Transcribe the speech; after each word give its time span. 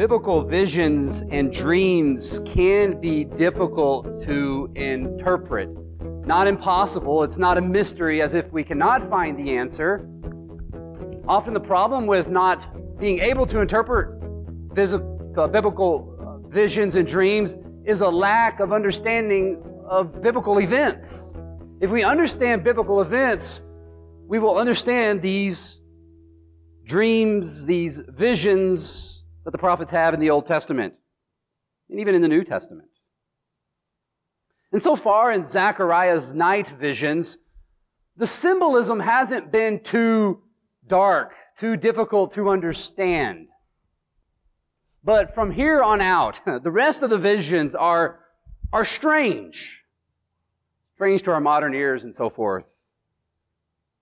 biblical 0.00 0.40
visions 0.40 1.24
and 1.30 1.52
dreams 1.52 2.40
can 2.54 2.98
be 3.02 3.22
difficult 3.22 4.06
to 4.24 4.72
interpret. 4.74 5.68
Not 6.26 6.46
impossible, 6.46 7.22
it's 7.22 7.36
not 7.36 7.58
a 7.58 7.60
mystery 7.60 8.22
as 8.22 8.32
if 8.32 8.50
we 8.50 8.64
cannot 8.64 9.10
find 9.10 9.36
the 9.36 9.58
answer. 9.58 10.08
Often 11.28 11.52
the 11.52 11.60
problem 11.60 12.06
with 12.06 12.30
not 12.30 12.98
being 12.98 13.18
able 13.18 13.46
to 13.48 13.60
interpret 13.60 14.18
uh, 14.74 15.46
biblical 15.48 16.46
visions 16.48 16.94
and 16.94 17.06
dreams 17.06 17.58
is 17.84 18.00
a 18.00 18.08
lack 18.08 18.60
of 18.60 18.72
understanding 18.72 19.62
of 19.86 20.22
biblical 20.22 20.60
events. 20.60 21.28
If 21.82 21.90
we 21.90 22.04
understand 22.04 22.64
biblical 22.64 23.02
events, 23.02 23.60
we 24.26 24.38
will 24.38 24.56
understand 24.56 25.20
these 25.20 25.78
dreams, 26.86 27.66
these 27.66 28.00
visions 28.08 29.09
that 29.44 29.50
the 29.50 29.58
prophets 29.58 29.90
have 29.90 30.14
in 30.14 30.20
the 30.20 30.30
Old 30.30 30.46
Testament 30.46 30.94
and 31.88 32.00
even 32.00 32.14
in 32.14 32.22
the 32.22 32.28
New 32.28 32.44
Testament. 32.44 32.88
And 34.72 34.80
so 34.80 34.94
far 34.94 35.32
in 35.32 35.44
Zechariah's 35.44 36.32
night 36.32 36.68
visions, 36.68 37.38
the 38.16 38.26
symbolism 38.26 39.00
hasn't 39.00 39.50
been 39.50 39.82
too 39.82 40.42
dark, 40.86 41.32
too 41.58 41.76
difficult 41.76 42.34
to 42.34 42.50
understand. 42.50 43.48
But 45.02 45.34
from 45.34 45.50
here 45.50 45.82
on 45.82 46.00
out, 46.00 46.40
the 46.62 46.70
rest 46.70 47.02
of 47.02 47.10
the 47.10 47.18
visions 47.18 47.74
are, 47.74 48.20
are 48.72 48.84
strange. 48.84 49.82
Strange 50.94 51.22
to 51.22 51.32
our 51.32 51.40
modern 51.40 51.74
ears 51.74 52.04
and 52.04 52.14
so 52.14 52.30
forth. 52.30 52.64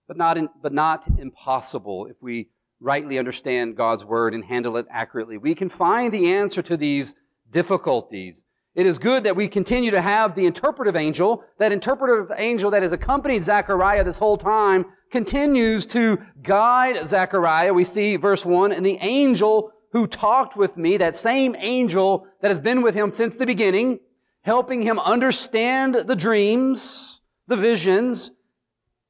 But 0.07 0.17
not, 0.17 0.37
in, 0.37 0.49
but 0.63 0.73
not 0.73 1.07
impossible 1.19 2.07
if 2.07 2.17
we 2.21 2.49
rightly 2.81 3.19
understand 3.19 3.77
God's 3.77 4.05
word 4.05 4.35
and 4.35 4.45
handle 4.45 4.77
it 4.77 4.87
accurately. 4.91 5.37
We 5.37 5.55
can 5.55 5.69
find 5.69 6.13
the 6.13 6.33
answer 6.33 6.63
to 6.63 6.77
these 6.77 7.15
difficulties. 7.53 8.45
It 8.75 8.87
is 8.87 8.99
good 8.99 9.25
that 9.25 9.35
we 9.35 9.49
continue 9.49 9.91
to 9.91 10.01
have 10.01 10.35
the 10.35 10.47
interpretive 10.47 10.95
angel, 10.95 11.43
that 11.59 11.73
interpretive 11.73 12.31
angel 12.37 12.71
that 12.71 12.83
has 12.83 12.93
accompanied 12.93 13.43
Zechariah 13.43 14.05
this 14.05 14.19
whole 14.19 14.37
time, 14.37 14.85
continues 15.11 15.87
to 15.87 16.19
guide 16.43 17.09
Zechariah. 17.09 17.75
We 17.75 17.85
see 17.85 18.17
verse 18.17 18.47
1, 18.47 18.73
and 18.73 18.87
the 18.87 18.99
angel 19.01 19.73
who 19.93 20.07
talked 20.07 20.57
with 20.57 20.77
me, 20.77 20.97
that 20.99 21.17
same 21.17 21.57
angel 21.59 22.27
that 22.43 22.51
has 22.51 22.61
been 22.61 22.83
with 22.83 22.95
him 22.95 23.13
since 23.13 23.35
the 23.35 23.47
beginning, 23.47 23.99
helping 24.43 24.83
him 24.83 24.99
understand 25.01 25.95
the 25.95 26.15
dreams, 26.15 27.21
the 27.49 27.57
visions, 27.57 28.31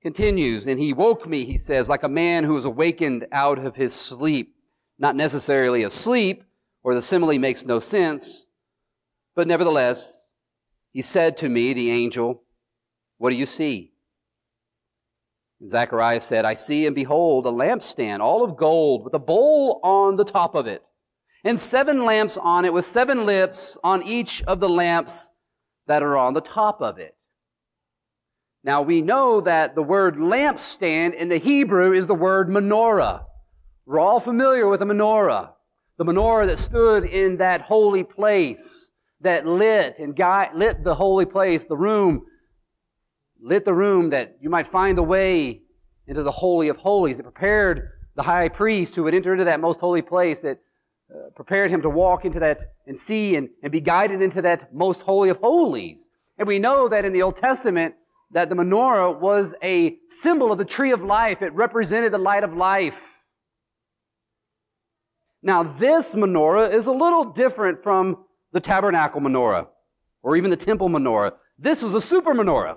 continues. 0.02 0.66
And 0.66 0.78
he 0.78 0.92
woke 0.92 1.26
me, 1.26 1.44
he 1.44 1.58
says, 1.58 1.88
like 1.88 2.02
a 2.02 2.08
man 2.08 2.44
who 2.44 2.56
is 2.56 2.64
awakened 2.64 3.26
out 3.32 3.58
of 3.64 3.76
his 3.76 3.94
sleep. 3.94 4.54
Not 4.98 5.14
necessarily 5.14 5.84
asleep, 5.84 6.42
or 6.82 6.94
the 6.94 7.02
simile 7.02 7.38
makes 7.38 7.64
no 7.64 7.78
sense, 7.78 8.46
but 9.36 9.46
nevertheless, 9.46 10.20
he 10.92 11.02
said 11.02 11.36
to 11.38 11.48
me, 11.48 11.72
the 11.72 11.90
angel, 11.90 12.42
What 13.18 13.30
do 13.30 13.36
you 13.36 13.46
see? 13.46 13.92
And 15.60 15.70
Zechariah 15.70 16.20
said, 16.20 16.44
I 16.44 16.54
see 16.54 16.86
and 16.86 16.94
behold 16.94 17.46
a 17.46 17.50
lampstand, 17.50 18.20
all 18.20 18.42
of 18.42 18.56
gold, 18.56 19.04
with 19.04 19.14
a 19.14 19.18
bowl 19.18 19.80
on 19.84 20.16
the 20.16 20.24
top 20.24 20.54
of 20.54 20.66
it, 20.66 20.82
and 21.44 21.60
seven 21.60 22.04
lamps 22.04 22.36
on 22.36 22.64
it, 22.64 22.72
with 22.72 22.84
seven 22.84 23.26
lips 23.26 23.78
on 23.84 24.02
each 24.02 24.42
of 24.44 24.60
the 24.60 24.68
lamps 24.68 25.30
that 25.86 26.02
are 26.02 26.16
on 26.16 26.34
the 26.34 26.40
top 26.40 26.80
of 26.80 26.98
it. 26.98 27.17
Now 28.64 28.82
we 28.82 29.02
know 29.02 29.40
that 29.40 29.74
the 29.74 29.82
word 29.82 30.16
lampstand 30.16 31.14
in 31.14 31.28
the 31.28 31.38
Hebrew 31.38 31.92
is 31.92 32.06
the 32.06 32.14
word 32.14 32.48
menorah. 32.48 33.24
We're 33.86 34.00
all 34.00 34.20
familiar 34.20 34.68
with 34.68 34.80
the 34.80 34.86
menorah. 34.86 35.50
The 35.96 36.04
menorah 36.04 36.46
that 36.46 36.58
stood 36.58 37.04
in 37.04 37.38
that 37.38 37.62
holy 37.62 38.04
place, 38.04 38.88
that 39.20 39.46
lit 39.46 39.96
and 39.98 40.16
lit 40.54 40.84
the 40.84 40.94
holy 40.94 41.24
place, 41.24 41.66
the 41.66 41.76
room, 41.76 42.24
lit 43.40 43.64
the 43.64 43.74
room 43.74 44.10
that 44.10 44.36
you 44.40 44.50
might 44.50 44.68
find 44.68 44.98
the 44.98 45.02
way 45.02 45.62
into 46.06 46.22
the 46.22 46.32
Holy 46.32 46.68
of 46.68 46.76
Holies. 46.76 47.18
It 47.18 47.24
prepared 47.24 47.90
the 48.16 48.22
high 48.22 48.48
priest 48.48 48.94
who 48.94 49.04
would 49.04 49.14
enter 49.14 49.32
into 49.32 49.44
that 49.44 49.60
most 49.60 49.80
holy 49.80 50.02
place, 50.02 50.40
that 50.40 50.58
uh, 51.14 51.30
prepared 51.34 51.70
him 51.70 51.82
to 51.82 51.90
walk 51.90 52.24
into 52.24 52.40
that 52.40 52.74
and 52.86 52.98
see 52.98 53.36
and, 53.36 53.48
and 53.62 53.72
be 53.72 53.80
guided 53.80 54.20
into 54.20 54.42
that 54.42 54.74
most 54.74 55.00
holy 55.00 55.30
of 55.30 55.38
holies. 55.38 55.98
And 56.36 56.46
we 56.46 56.58
know 56.58 56.88
that 56.88 57.04
in 57.04 57.12
the 57.12 57.22
Old 57.22 57.36
Testament, 57.36 57.94
that 58.30 58.48
the 58.48 58.54
menorah 58.54 59.18
was 59.18 59.54
a 59.62 59.96
symbol 60.08 60.52
of 60.52 60.58
the 60.58 60.64
tree 60.64 60.92
of 60.92 61.02
life. 61.02 61.42
It 61.42 61.52
represented 61.54 62.12
the 62.12 62.18
light 62.18 62.44
of 62.44 62.54
life. 62.54 63.00
Now, 65.42 65.62
this 65.62 66.14
menorah 66.14 66.72
is 66.72 66.86
a 66.86 66.92
little 66.92 67.24
different 67.24 67.82
from 67.82 68.24
the 68.52 68.60
tabernacle 68.60 69.20
menorah 69.20 69.68
or 70.22 70.36
even 70.36 70.50
the 70.50 70.56
temple 70.56 70.88
menorah. 70.88 71.32
This 71.58 71.82
was 71.82 71.94
a 71.94 72.00
super 72.00 72.34
menorah. 72.34 72.76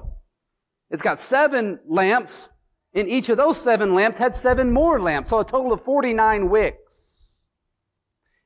It's 0.89 1.01
got 1.01 1.19
seven 1.19 1.79
lamps, 1.87 2.49
and 2.93 3.07
each 3.07 3.29
of 3.29 3.37
those 3.37 3.59
seven 3.59 3.93
lamps 3.95 4.17
had 4.17 4.35
seven 4.35 4.71
more 4.71 4.99
lamps, 4.99 5.29
so 5.29 5.39
a 5.39 5.45
total 5.45 5.73
of 5.73 5.83
49 5.83 6.49
wicks. 6.49 7.01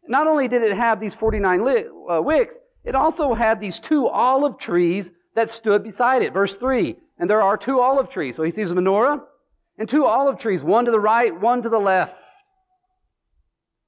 Not 0.08 0.28
only 0.28 0.48
did 0.48 0.62
it 0.62 0.78
have 0.78 1.00
these 1.00 1.16
49 1.16 1.66
li- 1.66 1.86
uh, 2.12 2.22
wicks, 2.22 2.60
it 2.84 2.94
also 2.94 3.34
had 3.34 3.60
these 3.60 3.80
two 3.80 4.08
olive 4.08 4.60
trees 4.60 5.12
that 5.36 5.52
stood 5.52 5.84
beside 5.84 6.22
it. 6.22 6.34
Verse 6.34 6.56
3. 6.56 6.96
And 7.20 7.30
there 7.30 7.42
are 7.42 7.58
two 7.58 7.80
olive 7.80 8.10
trees. 8.10 8.36
So 8.36 8.44
he 8.44 8.52
sees 8.52 8.72
a 8.72 8.76
menorah 8.76 9.22
and 9.78 9.88
two 9.88 10.06
olive 10.06 10.40
trees, 10.40 10.64
one 10.64 10.86
to 10.86 10.92
the 10.92 11.00
right, 11.00 11.40
one 11.40 11.62
to 11.62 11.70
the 11.70 11.80
left. 11.80 12.18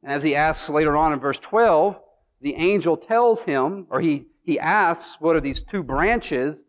And 0.04 0.12
as 0.12 0.24
he 0.24 0.36
asks 0.36 0.70
later 0.70 0.96
on 0.96 1.14
in 1.14 1.20
verse 1.20 1.40
12, 1.40 2.00
the 2.42 2.56
angel 2.56 2.98
tells 2.98 3.44
him, 3.44 3.88
or 3.90 4.00
he, 4.02 4.26
he 4.44 4.60
asks, 4.60 5.18
what 5.20 5.36
are 5.36 5.42
these 5.42 5.62
two 5.62 5.84
branches? 5.84 6.64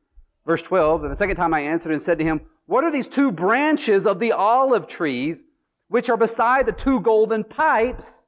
Verse 0.47 0.63
12, 0.63 1.03
and 1.03 1.13
the 1.13 1.17
second 1.17 1.37
time 1.37 1.53
I 1.53 1.61
answered 1.61 1.93
and 1.93 2.01
said 2.01 2.19
to 2.19 2.25
him, 2.25 2.41
what 2.67 2.85
are 2.85 2.93
these 2.93 3.09
two 3.09 3.33
branches 3.33 4.07
of 4.07 4.19
the 4.19 4.33
olive 4.33 4.87
trees 4.87 5.45
which 5.89 6.09
are 6.09 6.17
beside 6.17 6.67
the 6.67 6.73
two 6.73 7.01
golden 7.01 7.45
pipes 7.45 8.27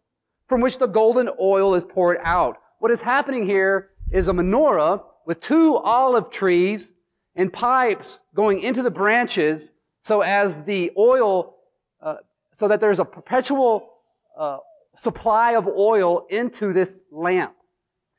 from 0.49 0.61
which 0.61 0.78
the 0.78 0.87
golden 0.87 1.31
oil 1.41 1.75
is 1.75 1.84
poured 1.84 2.19
out? 2.22 2.56
What 2.78 2.91
is 2.91 3.03
happening 3.03 3.47
here 3.47 3.91
is 4.11 4.28
a 4.28 4.32
menorah 4.32 5.03
with 5.30 5.38
two 5.38 5.76
olive 5.76 6.28
trees 6.28 6.92
and 7.36 7.52
pipes 7.52 8.18
going 8.34 8.60
into 8.60 8.82
the 8.82 8.91
branches 8.91 9.70
so 10.00 10.22
as 10.22 10.64
the 10.64 10.91
oil, 10.98 11.54
uh, 12.02 12.16
so 12.58 12.66
that 12.66 12.80
there's 12.80 12.98
a 12.98 13.04
perpetual 13.04 13.90
uh, 14.36 14.58
supply 14.96 15.52
of 15.52 15.69
oil 15.69 16.26
into 16.30 16.72
this 16.72 17.04
lamp. 17.12 17.54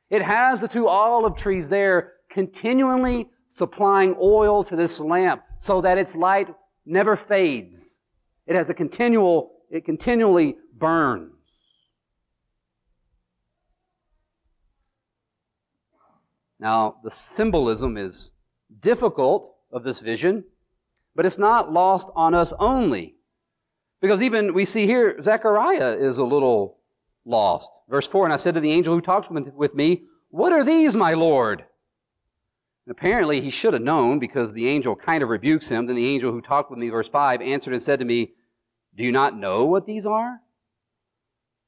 It 0.09 0.21
has 0.21 0.61
the 0.61 0.69
two 0.69 0.87
olive 0.87 1.35
trees 1.35 1.67
there 1.67 2.13
continually 2.29 3.27
supplying 3.57 4.15
oil 4.17 4.63
to 4.63 4.77
this 4.77 4.97
lamp 5.01 5.43
so 5.59 5.81
that 5.81 5.97
its 5.97 6.15
light 6.15 6.47
never 6.85 7.17
fades. 7.17 7.95
It 8.47 8.55
has 8.55 8.69
a 8.69 8.73
continual, 8.73 9.51
it 9.69 9.83
continually 9.83 10.55
burns. 10.77 11.30
Now, 16.61 16.97
the 17.03 17.09
symbolism 17.09 17.97
is 17.97 18.31
difficult 18.79 19.55
of 19.71 19.83
this 19.83 19.99
vision, 19.99 20.45
but 21.15 21.25
it's 21.25 21.39
not 21.39 21.73
lost 21.73 22.11
on 22.15 22.35
us 22.35 22.53
only. 22.59 23.15
Because 23.99 24.21
even 24.21 24.53
we 24.53 24.63
see 24.63 24.85
here, 24.85 25.19
Zechariah 25.21 25.97
is 25.97 26.19
a 26.19 26.23
little 26.23 26.77
lost. 27.25 27.71
Verse 27.89 28.07
4, 28.07 28.25
and 28.25 28.33
I 28.33 28.37
said 28.37 28.53
to 28.53 28.59
the 28.59 28.71
angel 28.71 28.93
who 28.93 29.01
talks 29.01 29.27
with 29.29 29.73
me, 29.73 30.03
What 30.29 30.53
are 30.53 30.63
these, 30.63 30.95
my 30.95 31.15
Lord? 31.15 31.65
And 32.85 32.91
apparently 32.91 33.41
he 33.41 33.49
should 33.49 33.73
have 33.73 33.81
known 33.81 34.19
because 34.19 34.53
the 34.53 34.67
angel 34.67 34.95
kind 34.95 35.23
of 35.23 35.29
rebukes 35.29 35.69
him. 35.69 35.87
Then 35.87 35.95
the 35.95 36.07
angel 36.07 36.31
who 36.31 36.41
talked 36.41 36.69
with 36.69 36.79
me, 36.79 36.89
verse 36.89 37.09
5, 37.09 37.41
answered 37.41 37.73
and 37.73 37.81
said 37.81 37.99
to 37.99 38.05
me, 38.05 38.33
Do 38.95 39.03
you 39.03 39.11
not 39.11 39.35
know 39.35 39.65
what 39.65 39.87
these 39.87 40.05
are? 40.05 40.41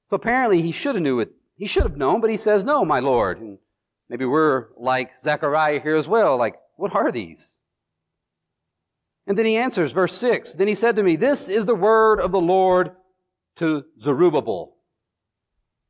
So 0.10 0.18
apparently 0.18 0.62
he 0.62 0.72
should 0.72 0.96
have 0.96 1.04
knew 1.04 1.20
it. 1.20 1.32
He 1.56 1.66
should 1.66 1.84
have 1.84 1.98
known, 1.98 2.22
but 2.22 2.30
he 2.30 2.38
says, 2.38 2.64
No, 2.64 2.86
my 2.86 3.00
Lord. 3.00 3.40
And 3.40 3.58
maybe 4.10 4.26
we're 4.26 4.68
like 4.78 5.12
Zechariah 5.24 5.82
here 5.82 5.96
as 5.96 6.08
well, 6.08 6.38
like, 6.38 6.56
what 6.76 6.96
are 6.96 7.12
these? 7.12 7.52
And 9.26 9.38
then 9.38 9.46
he 9.46 9.56
answers, 9.56 9.92
verse 9.92 10.16
6 10.16 10.56
Then 10.56 10.68
he 10.68 10.76
said 10.76 10.96
to 10.96 11.04
me, 11.04 11.16
This 11.16 11.50
is 11.50 11.66
the 11.66 11.76
word 11.76 12.20
of 12.20 12.32
the 12.32 12.42
Lord 12.42 12.92
to 13.58 13.86
Zerubbabel. 14.00 14.76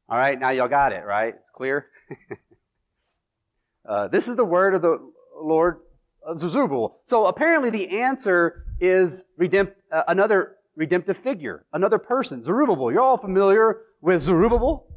All 0.09 0.17
right, 0.17 0.39
now 0.39 0.49
y'all 0.49 0.67
got 0.67 0.91
it, 0.91 1.03
right? 1.05 1.33
It's 1.35 1.49
clear? 1.55 1.87
uh, 3.89 4.09
this 4.09 4.27
is 4.27 4.35
the 4.35 4.45
word 4.45 4.75
of 4.75 4.81
the 4.81 4.99
Lord 5.41 5.79
of 6.25 6.39
Zerubbabel. 6.39 6.99
So 7.05 7.25
apparently 7.25 7.69
the 7.69 8.01
answer 8.01 8.65
is 8.79 9.23
redempt, 9.39 9.73
uh, 9.91 10.03
another 10.07 10.57
redemptive 10.75 11.17
figure, 11.17 11.65
another 11.73 11.97
person, 11.97 12.43
Zerubbabel. 12.43 12.91
You're 12.91 13.01
all 13.01 13.17
familiar 13.17 13.81
with 14.01 14.21
Zerubbabel? 14.21 14.87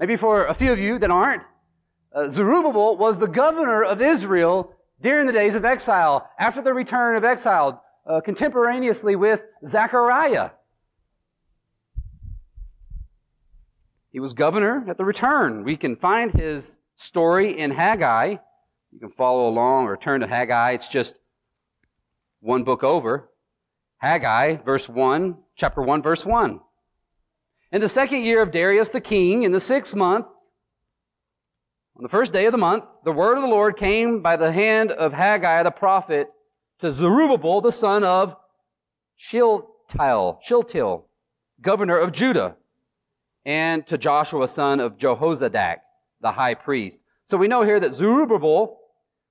Maybe 0.00 0.16
for 0.16 0.46
a 0.46 0.54
few 0.54 0.72
of 0.72 0.78
you 0.78 0.98
that 0.98 1.10
aren't. 1.10 1.42
Uh, 2.14 2.28
Zerubbabel 2.28 2.96
was 2.96 3.18
the 3.18 3.28
governor 3.28 3.84
of 3.84 4.00
Israel 4.00 4.74
during 5.00 5.26
the 5.26 5.32
days 5.32 5.54
of 5.54 5.64
exile, 5.64 6.28
after 6.38 6.62
the 6.62 6.72
return 6.72 7.16
of 7.16 7.24
exile, 7.24 7.82
uh, 8.06 8.20
contemporaneously 8.20 9.14
with 9.14 9.42
Zechariah. 9.66 10.50
He 14.10 14.20
was 14.20 14.32
governor 14.32 14.84
at 14.88 14.96
the 14.96 15.04
return. 15.04 15.64
We 15.64 15.76
can 15.76 15.94
find 15.94 16.32
his 16.32 16.78
story 16.96 17.58
in 17.58 17.70
Haggai. 17.70 18.36
You 18.90 18.98
can 18.98 19.10
follow 19.10 19.48
along 19.48 19.84
or 19.84 19.96
turn 19.96 20.20
to 20.22 20.26
Haggai. 20.26 20.72
It's 20.72 20.88
just 20.88 21.16
one 22.40 22.64
book 22.64 22.82
over. 22.82 23.28
Haggai, 23.98 24.56
verse 24.64 24.88
1, 24.88 25.36
chapter 25.56 25.82
1, 25.82 26.02
verse 26.02 26.24
1. 26.24 26.60
In 27.70 27.80
the 27.80 27.88
second 27.88 28.22
year 28.22 28.40
of 28.40 28.50
Darius 28.50 28.90
the 28.90 29.00
king, 29.00 29.42
in 29.42 29.52
the 29.52 29.60
sixth 29.60 29.94
month, 29.94 30.26
on 31.98 32.04
the 32.04 32.08
first 32.08 32.32
day 32.32 32.46
of 32.46 32.52
the 32.52 32.58
month, 32.58 32.84
the 33.04 33.10
word 33.10 33.36
of 33.36 33.42
the 33.42 33.48
Lord 33.48 33.76
came 33.76 34.22
by 34.22 34.36
the 34.36 34.52
hand 34.52 34.92
of 34.92 35.12
Haggai 35.12 35.64
the 35.64 35.72
prophet 35.72 36.28
to 36.78 36.92
Zerubbabel, 36.92 37.60
the 37.60 37.72
son 37.72 38.04
of 38.04 38.36
Shealtiel, 39.16 41.08
governor 41.60 41.98
of 41.98 42.12
Judah, 42.12 42.54
and 43.44 43.84
to 43.88 43.98
Joshua, 43.98 44.46
son 44.46 44.78
of 44.78 44.96
Jehozadak, 44.96 45.78
the 46.20 46.30
high 46.30 46.54
priest. 46.54 47.00
So 47.26 47.36
we 47.36 47.48
know 47.48 47.62
here 47.62 47.80
that 47.80 47.94
Zerubbabel, 47.94 48.78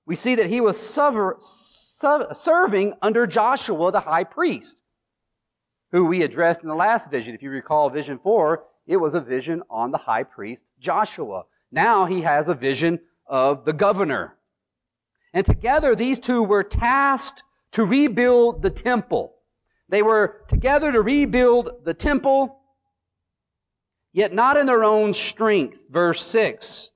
we 0.04 0.14
see 0.14 0.34
that 0.34 0.50
he 0.50 0.60
was 0.60 0.78
serving 0.78 2.92
under 3.00 3.26
Joshua, 3.26 3.92
the 3.92 4.00
high 4.00 4.24
priest, 4.24 4.76
who 5.90 6.04
we 6.04 6.22
addressed 6.22 6.60
in 6.62 6.68
the 6.68 6.74
last 6.74 7.10
vision. 7.10 7.34
If 7.34 7.42
you 7.42 7.48
recall 7.48 7.88
vision 7.88 8.20
four, 8.22 8.64
it 8.86 8.98
was 8.98 9.14
a 9.14 9.20
vision 9.20 9.62
on 9.70 9.90
the 9.90 9.96
high 9.96 10.24
priest, 10.24 10.60
Joshua. 10.78 11.44
Now 11.70 12.06
he 12.06 12.22
has 12.22 12.48
a 12.48 12.54
vision 12.54 13.00
of 13.26 13.64
the 13.64 13.72
governor. 13.72 14.36
And 15.34 15.44
together 15.44 15.94
these 15.94 16.18
two 16.18 16.42
were 16.42 16.64
tasked 16.64 17.42
to 17.72 17.84
rebuild 17.84 18.62
the 18.62 18.70
temple. 18.70 19.34
They 19.88 20.02
were 20.02 20.42
together 20.48 20.92
to 20.92 21.00
rebuild 21.00 21.84
the 21.84 21.94
temple, 21.94 22.60
yet 24.12 24.32
not 24.32 24.56
in 24.56 24.66
their 24.66 24.84
own 24.84 25.12
strength. 25.12 25.84
Verse 25.90 26.22
6. 26.24 26.90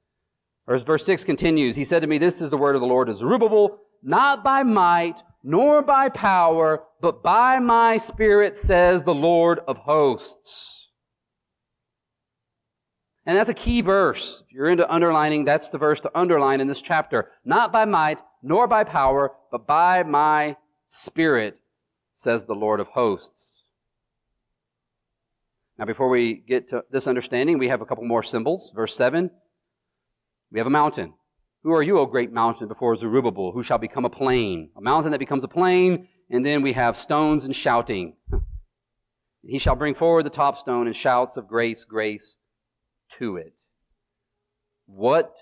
Or 0.67 0.75
as 0.75 0.83
verse 0.83 1.05
6 1.05 1.25
continues, 1.25 1.77
he 1.77 1.85
said 1.85 2.01
to 2.01 2.07
me, 2.07 2.19
This 2.19 2.41
is 2.41 2.51
the 2.51 2.57
word 2.57 2.75
of 2.75 2.81
the 2.81 2.87
Lord 2.87 3.09
to 3.09 3.15
Zerubbabel, 3.15 3.79
not 4.03 4.45
by 4.45 4.63
might, 4.63 5.21
nor 5.43 5.83
by 5.83 6.09
power, 6.09 6.85
but 7.01 7.23
by 7.23 7.59
my 7.59 7.97
spirit, 7.97 8.57
says 8.57 9.05
the 9.05 9.15
Lord 9.15 9.61
of 9.67 9.77
hosts. 9.79 10.82
And 13.25 13.37
that's 13.37 13.49
a 13.49 13.55
key 13.55 13.81
verse. 13.81 14.43
If 14.47 14.53
you're 14.53 14.69
into 14.69 14.91
underlining, 14.93 15.45
that's 15.45 15.69
the 15.69 15.79
verse 15.79 16.01
to 16.01 16.11
underline 16.15 16.61
in 16.61 16.67
this 16.67 16.83
chapter. 16.83 17.31
Not 17.45 17.73
by 17.73 17.85
might, 17.85 18.19
nor 18.43 18.67
by 18.67 18.85
power, 18.85 19.33
but 19.51 19.67
by 19.67 20.03
my 20.03 20.57
spirit, 20.89 21.59
says 22.17 22.45
the 22.45 22.55
Lord 22.55 22.81
of 22.81 22.89
hosts. 22.89 23.31
Now, 25.79 25.87
before 25.87 26.09
we 26.09 26.35
get 26.35 26.69
to 26.71 26.83
this 26.91 27.07
understanding, 27.07 27.59
we 27.59 27.69
have 27.69 27.81
a 27.81 27.87
couple 27.87 28.05
more 28.05 28.23
symbols. 28.23 28.73
Verse 28.75 28.95
7, 28.97 29.31
we 30.51 30.59
have 30.59 30.67
a 30.67 30.71
mountain. 30.71 31.15
Who 31.63 31.73
are 31.73 31.83
you, 31.83 31.99
O 31.99 32.07
great 32.07 32.33
mountain, 32.33 32.67
before 32.67 32.97
Zerubbabel, 32.97 33.53
who 33.53 33.63
shall 33.63 33.79
become 33.79 34.05
a 34.05 34.11
plain? 34.11 34.71
A 34.77 34.81
mountain 34.81 35.13
that 35.13 35.19
becomes 35.19 35.45
a 35.45 35.49
plain, 35.49 36.09
and 36.29 36.45
then 36.45 36.61
we 36.63 36.73
have 36.73 36.97
stones 36.97 37.45
and 37.45 37.55
shouting. 37.55 38.17
He 39.45 39.59
shall 39.59 39.75
bring 39.75 39.97
forward 39.97 40.25
the 40.25 40.31
top 40.31 40.57
stone 40.57 40.87
and 40.87 40.95
shouts 40.95 41.37
of 41.37 41.49
grace, 41.49 41.85
grace, 41.85 42.37
to 43.19 43.37
it. 43.37 43.53
What 44.87 45.35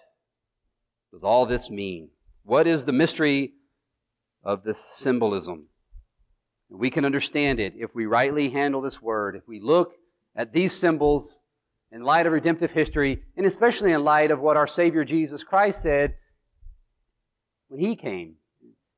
does 1.12 1.22
all 1.22 1.46
this 1.46 1.70
mean? 1.70 2.10
What 2.44 2.66
is 2.66 2.84
the 2.84 2.92
mystery 2.92 3.52
of 4.44 4.64
this 4.64 4.84
symbolism? 4.90 5.66
We 6.68 6.90
can 6.90 7.04
understand 7.04 7.58
it 7.58 7.74
if 7.76 7.94
we 7.94 8.06
rightly 8.06 8.50
handle 8.50 8.80
this 8.80 9.02
word, 9.02 9.34
if 9.34 9.46
we 9.48 9.60
look 9.60 9.94
at 10.36 10.52
these 10.52 10.72
symbols 10.72 11.38
in 11.90 12.02
light 12.02 12.26
of 12.26 12.32
redemptive 12.32 12.70
history, 12.70 13.22
and 13.36 13.44
especially 13.44 13.92
in 13.92 14.04
light 14.04 14.30
of 14.30 14.40
what 14.40 14.56
our 14.56 14.68
Savior 14.68 15.04
Jesus 15.04 15.42
Christ 15.42 15.82
said 15.82 16.14
when 17.68 17.80
He 17.80 17.96
came. 17.96 18.36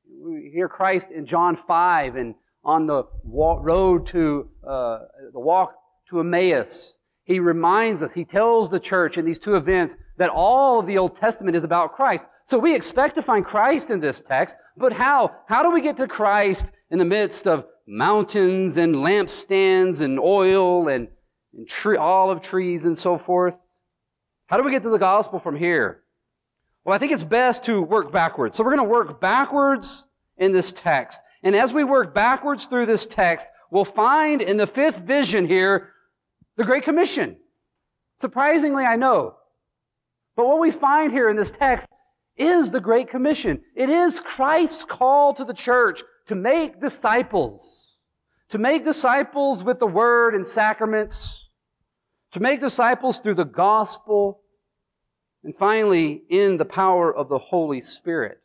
We 0.07 0.51
hear 0.53 0.69
Christ 0.69 1.09
in 1.11 1.25
John 1.25 1.57
5 1.57 2.15
and 2.15 2.35
on 2.63 2.87
the 2.87 3.03
walk, 3.23 3.59
road 3.63 4.07
to 4.07 4.49
uh, 4.65 4.99
the 5.33 5.39
walk 5.39 5.75
to 6.09 6.19
Emmaus. 6.19 6.93
He 7.25 7.39
reminds 7.39 8.03
us, 8.03 8.11
he 8.13 8.25
tells 8.25 8.69
the 8.69 8.79
church 8.79 9.17
in 9.17 9.25
these 9.25 9.39
two 9.39 9.55
events 9.55 9.95
that 10.17 10.29
all 10.29 10.79
of 10.79 10.87
the 10.87 10.97
Old 10.97 11.17
Testament 11.17 11.55
is 11.55 11.63
about 11.63 11.93
Christ. 11.93 12.27
So 12.45 12.59
we 12.59 12.75
expect 12.75 13.15
to 13.15 13.21
find 13.21 13.45
Christ 13.45 13.89
in 13.89 14.01
this 14.01 14.21
text, 14.21 14.57
but 14.75 14.91
how? 14.91 15.31
How 15.47 15.63
do 15.63 15.71
we 15.71 15.81
get 15.81 15.95
to 15.97 16.07
Christ 16.07 16.71
in 16.91 16.99
the 16.99 17.05
midst 17.05 17.47
of 17.47 17.65
mountains 17.87 18.75
and 18.75 18.95
lampstands 18.95 20.01
and 20.01 20.19
oil 20.19 20.89
and, 20.89 21.07
and 21.53 21.67
tree, 21.67 21.95
olive 21.95 22.41
trees 22.41 22.83
and 22.83 22.97
so 22.97 23.17
forth? 23.17 23.55
How 24.47 24.57
do 24.57 24.63
we 24.63 24.71
get 24.71 24.83
to 24.83 24.89
the 24.89 24.99
gospel 24.99 25.39
from 25.39 25.55
here? 25.55 26.03
Well, 26.83 26.93
I 26.93 26.97
think 26.97 27.13
it's 27.13 27.23
best 27.23 27.63
to 27.65 27.81
work 27.81 28.11
backwards. 28.11 28.57
So 28.57 28.65
we're 28.65 28.75
going 28.75 28.85
to 28.85 28.91
work 28.91 29.21
backwards 29.21 30.07
in 30.37 30.51
this 30.51 30.73
text. 30.73 31.21
And 31.41 31.55
as 31.55 31.73
we 31.73 31.85
work 31.85 32.13
backwards 32.13 32.65
through 32.65 32.87
this 32.87 33.07
text, 33.07 33.47
we'll 33.71 33.85
find 33.85 34.41
in 34.41 34.57
the 34.57 34.67
fifth 34.67 34.99
vision 34.99 35.47
here 35.47 35.92
the 36.57 36.63
Great 36.63 36.83
Commission. 36.83 37.37
Surprisingly, 38.19 38.85
I 38.85 38.95
know. 38.95 39.35
But 40.35 40.47
what 40.47 40.59
we 40.59 40.71
find 40.71 41.11
here 41.11 41.29
in 41.29 41.35
this 41.35 41.51
text 41.51 41.87
is 42.37 42.71
the 42.71 42.79
Great 42.79 43.09
Commission. 43.09 43.61
It 43.75 43.89
is 43.89 44.19
Christ's 44.19 44.83
call 44.83 45.33
to 45.35 45.45
the 45.45 45.53
church 45.53 46.03
to 46.27 46.35
make 46.35 46.81
disciples. 46.81 47.97
To 48.49 48.57
make 48.57 48.85
disciples 48.85 49.63
with 49.63 49.79
the 49.79 49.87
Word 49.87 50.35
and 50.35 50.45
sacraments. 50.45 51.49
To 52.31 52.39
make 52.39 52.61
disciples 52.61 53.19
through 53.19 53.35
the 53.35 53.43
gospel. 53.43 54.41
And 55.43 55.55
finally, 55.55 56.23
in 56.29 56.57
the 56.57 56.65
power 56.65 57.13
of 57.13 57.29
the 57.29 57.37
Holy 57.37 57.81
Spirit. 57.81 58.39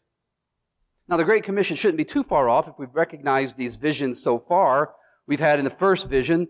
Now, 1.09 1.17
the 1.17 1.25
Great 1.25 1.45
Commission 1.45 1.77
shouldn't 1.77 1.97
be 1.97 2.05
too 2.05 2.23
far 2.23 2.51
off 2.51 2.69
if 2.69 2.75
we've 2.79 2.95
recognized 2.95 3.57
these 3.57 3.77
visions 3.77 4.23
so 4.23 4.39
far. 4.39 4.95
We've 5.27 5.41
had 5.41 5.59
in 5.59 5.65
the 5.65 5.71
first 5.71 6.11
vision 6.11 6.49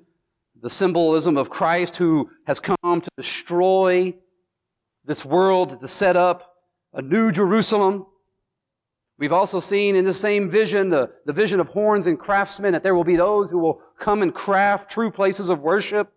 the 0.62 0.70
symbolism 0.70 1.36
of 1.36 1.50
Christ 1.50 1.96
who 1.96 2.30
has 2.46 2.58
come 2.58 3.00
to 3.00 3.10
destroy 3.16 4.14
this 5.04 5.24
world, 5.24 5.80
to 5.80 5.88
set 5.88 6.16
up 6.16 6.56
a 6.92 7.02
new 7.02 7.30
Jerusalem. 7.30 8.06
We've 9.18 9.32
also 9.32 9.60
seen 9.60 9.96
in 9.96 10.04
the 10.04 10.12
same 10.12 10.50
vision, 10.50 10.90
the, 10.90 11.10
the 11.26 11.32
vision 11.32 11.60
of 11.60 11.68
horns 11.68 12.06
and 12.06 12.18
craftsmen, 12.18 12.72
that 12.72 12.82
there 12.82 12.94
will 12.94 13.04
be 13.04 13.16
those 13.16 13.50
who 13.50 13.58
will 13.58 13.80
come 13.98 14.22
and 14.22 14.34
craft 14.34 14.90
true 14.90 15.10
places 15.10 15.48
of 15.48 15.60
worship. 15.60 16.12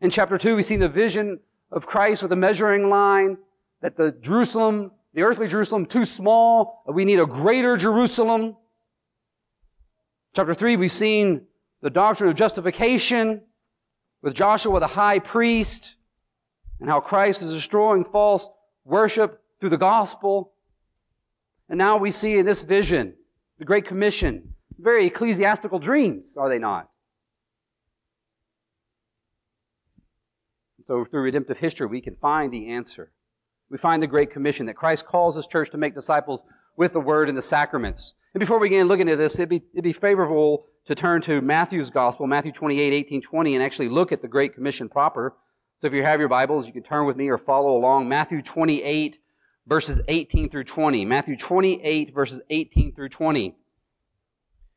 In 0.00 0.10
chapter 0.10 0.38
2, 0.38 0.56
we've 0.56 0.64
seen 0.64 0.80
the 0.80 0.88
vision 0.88 1.40
of 1.70 1.86
Christ 1.86 2.22
with 2.22 2.32
a 2.32 2.36
measuring 2.36 2.88
line, 2.88 3.38
that 3.82 3.96
the 3.96 4.12
Jerusalem, 4.22 4.92
the 5.12 5.22
earthly 5.22 5.48
Jerusalem, 5.48 5.86
too 5.86 6.06
small, 6.06 6.82
we 6.86 7.04
need 7.04 7.20
a 7.20 7.26
greater 7.26 7.76
Jerusalem. 7.76 8.56
Chapter 10.34 10.54
3, 10.54 10.76
we've 10.76 10.92
seen 10.92 11.42
the 11.82 11.90
doctrine 11.90 12.30
of 12.30 12.36
justification, 12.36 13.42
with 14.24 14.34
Joshua 14.34 14.80
the 14.80 14.86
high 14.86 15.18
priest 15.18 15.96
and 16.80 16.88
how 16.88 16.98
Christ 16.98 17.42
is 17.42 17.52
destroying 17.52 18.04
false 18.06 18.48
worship 18.84 19.42
through 19.60 19.68
the 19.68 19.76
gospel. 19.76 20.54
And 21.68 21.76
now 21.76 21.98
we 21.98 22.10
see 22.10 22.38
in 22.38 22.46
this 22.46 22.62
vision, 22.62 23.14
the 23.58 23.66
Great 23.66 23.86
Commission, 23.86 24.54
very 24.78 25.06
ecclesiastical 25.06 25.78
dreams, 25.78 26.30
are 26.38 26.48
they 26.48 26.58
not? 26.58 26.88
So 30.86 31.04
through 31.04 31.20
redemptive 31.20 31.58
history, 31.58 31.86
we 31.86 32.00
can 32.00 32.16
find 32.16 32.50
the 32.50 32.72
answer. 32.72 33.12
We 33.70 33.76
find 33.76 34.02
the 34.02 34.06
Great 34.06 34.30
Commission 34.30 34.66
that 34.66 34.74
Christ 34.74 35.06
calls 35.06 35.36
His 35.36 35.46
church 35.46 35.70
to 35.70 35.78
make 35.78 35.94
disciples 35.94 36.40
with 36.76 36.94
the 36.94 37.00
Word 37.00 37.28
and 37.28 37.36
the 37.36 37.42
sacraments. 37.42 38.14
And 38.34 38.40
before 38.40 38.58
we 38.58 38.68
begin 38.68 38.88
looking 38.88 39.08
at 39.08 39.16
this, 39.16 39.36
it'd 39.36 39.48
be, 39.48 39.62
it'd 39.72 39.84
be 39.84 39.92
favorable 39.92 40.66
to 40.86 40.96
turn 40.96 41.22
to 41.22 41.40
Matthew's 41.40 41.88
Gospel, 41.88 42.26
Matthew 42.26 42.50
28, 42.50 42.92
18, 42.92 43.22
20, 43.22 43.54
and 43.54 43.62
actually 43.62 43.88
look 43.88 44.10
at 44.10 44.22
the 44.22 44.28
Great 44.28 44.56
Commission 44.56 44.88
proper. 44.88 45.36
So 45.80 45.86
if 45.86 45.92
you 45.92 46.02
have 46.02 46.18
your 46.18 46.28
Bibles, 46.28 46.66
you 46.66 46.72
can 46.72 46.82
turn 46.82 47.06
with 47.06 47.16
me 47.16 47.28
or 47.28 47.38
follow 47.38 47.76
along. 47.76 48.08
Matthew 48.08 48.42
28, 48.42 49.18
verses 49.68 50.00
18 50.08 50.50
through 50.50 50.64
20. 50.64 51.04
Matthew 51.04 51.36
28, 51.36 52.12
verses 52.12 52.40
18 52.50 52.94
through 52.96 53.08
20. 53.10 53.54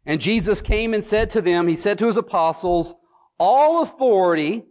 And 0.05 0.21
Jesus 0.21 0.61
came 0.61 0.93
and 0.93 1.03
said 1.03 1.31
to 1.31 1.41
them, 1.41 1.67
He 1.67 1.75
said 1.75 1.97
to 1.97 2.05
His 2.05 2.17
apostles, 2.17 2.93
All 3.39 3.81
authority 3.81 4.65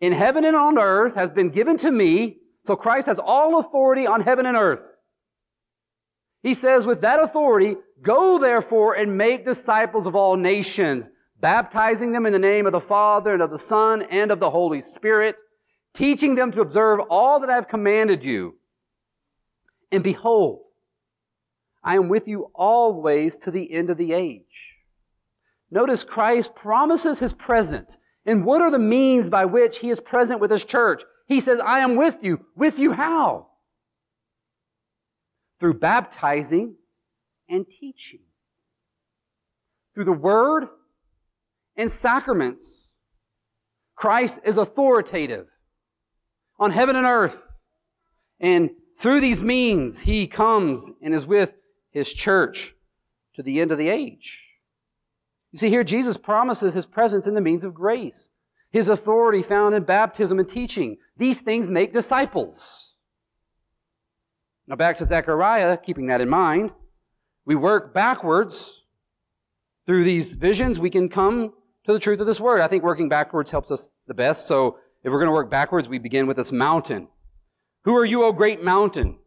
in 0.00 0.12
heaven 0.12 0.46
and 0.46 0.56
on 0.56 0.78
earth 0.78 1.14
has 1.14 1.30
been 1.30 1.50
given 1.50 1.76
to 1.76 1.90
me. 1.90 2.38
So 2.62 2.74
Christ 2.74 3.06
has 3.06 3.20
all 3.22 3.60
authority 3.60 4.06
on 4.06 4.22
heaven 4.22 4.46
and 4.46 4.56
earth. 4.56 4.94
He 6.44 6.52
says, 6.52 6.86
with 6.86 7.00
that 7.00 7.20
authority, 7.20 7.76
go 8.02 8.38
therefore 8.38 8.94
and 8.94 9.16
make 9.16 9.44
disciples 9.44 10.06
of 10.06 10.14
all 10.14 10.36
nations, 10.36 11.10
baptizing 11.40 12.12
them 12.12 12.26
in 12.26 12.32
the 12.32 12.38
name 12.38 12.66
of 12.66 12.72
the 12.72 12.80
Father 12.80 13.32
and 13.32 13.42
of 13.42 13.50
the 13.50 13.58
Son 13.58 14.02
and 14.02 14.30
of 14.30 14.40
the 14.40 14.50
Holy 14.50 14.80
Spirit, 14.80 15.36
teaching 15.92 16.34
them 16.34 16.50
to 16.52 16.60
observe 16.60 17.00
all 17.08 17.40
that 17.40 17.50
I 17.50 17.54
have 17.54 17.68
commanded 17.68 18.24
you. 18.24 18.56
And 19.92 20.02
behold, 20.02 20.62
I 21.82 21.96
am 21.96 22.08
with 22.08 22.26
you 22.26 22.50
always 22.54 23.36
to 23.38 23.50
the 23.50 23.72
end 23.72 23.90
of 23.90 23.98
the 23.98 24.12
age. 24.12 24.42
Notice 25.70 26.04
Christ 26.04 26.54
promises 26.54 27.18
his 27.18 27.32
presence. 27.32 27.98
And 28.26 28.44
what 28.44 28.62
are 28.62 28.70
the 28.70 28.78
means 28.78 29.28
by 29.28 29.44
which 29.44 29.78
he 29.78 29.90
is 29.90 30.00
present 30.00 30.40
with 30.40 30.50
his 30.50 30.64
church? 30.64 31.02
He 31.26 31.40
says, 31.40 31.60
I 31.60 31.80
am 31.80 31.96
with 31.96 32.18
you. 32.22 32.46
With 32.56 32.78
you 32.78 32.92
how? 32.92 33.48
Through 35.60 35.78
baptizing 35.80 36.76
and 37.54 37.66
teaching. 37.68 38.20
Through 39.94 40.06
the 40.06 40.12
word 40.12 40.66
and 41.76 41.90
sacraments. 41.90 42.88
Christ 43.94 44.40
is 44.44 44.56
authoritative 44.56 45.46
on 46.58 46.72
heaven 46.72 46.96
and 46.96 47.06
earth. 47.06 47.46
And 48.40 48.70
through 48.98 49.20
these 49.20 49.42
means, 49.42 50.00
he 50.00 50.26
comes 50.26 50.90
and 51.00 51.14
is 51.14 51.26
with 51.26 51.52
his 51.90 52.12
church 52.12 52.74
to 53.36 53.42
the 53.42 53.60
end 53.60 53.70
of 53.70 53.78
the 53.78 53.88
age. 53.88 54.40
You 55.52 55.58
see, 55.58 55.68
here 55.68 55.84
Jesus 55.84 56.16
promises 56.16 56.74
his 56.74 56.86
presence 56.86 57.26
in 57.28 57.34
the 57.34 57.40
means 57.40 57.64
of 57.64 57.74
grace, 57.74 58.28
his 58.70 58.88
authority 58.88 59.42
found 59.42 59.74
in 59.74 59.84
baptism 59.84 60.40
and 60.40 60.48
teaching. 60.48 60.96
These 61.16 61.40
things 61.40 61.70
make 61.70 61.92
disciples. 61.92 62.94
Now 64.66 64.74
back 64.74 64.98
to 64.98 65.04
Zechariah, 65.04 65.76
keeping 65.76 66.08
that 66.08 66.20
in 66.20 66.28
mind, 66.28 66.72
we 67.46 67.54
work 67.54 67.92
backwards 67.92 68.82
through 69.86 70.04
these 70.04 70.34
visions, 70.34 70.78
we 70.78 70.90
can 70.90 71.08
come 71.08 71.52
to 71.86 71.92
the 71.92 71.98
truth 71.98 72.20
of 72.20 72.26
this 72.26 72.40
word. 72.40 72.60
I 72.60 72.68
think 72.68 72.82
working 72.82 73.08
backwards 73.08 73.50
helps 73.50 73.70
us 73.70 73.90
the 74.06 74.14
best. 74.14 74.46
So 74.46 74.78
if 75.02 75.12
we're 75.12 75.18
going 75.18 75.28
to 75.28 75.32
work 75.32 75.50
backwards, 75.50 75.88
we 75.88 75.98
begin 75.98 76.26
with 76.26 76.38
this 76.38 76.52
mountain. 76.52 77.08
Who 77.84 77.94
are 77.96 78.04
you, 78.04 78.24
O 78.24 78.32
great 78.32 78.62
mountain? 78.62 79.18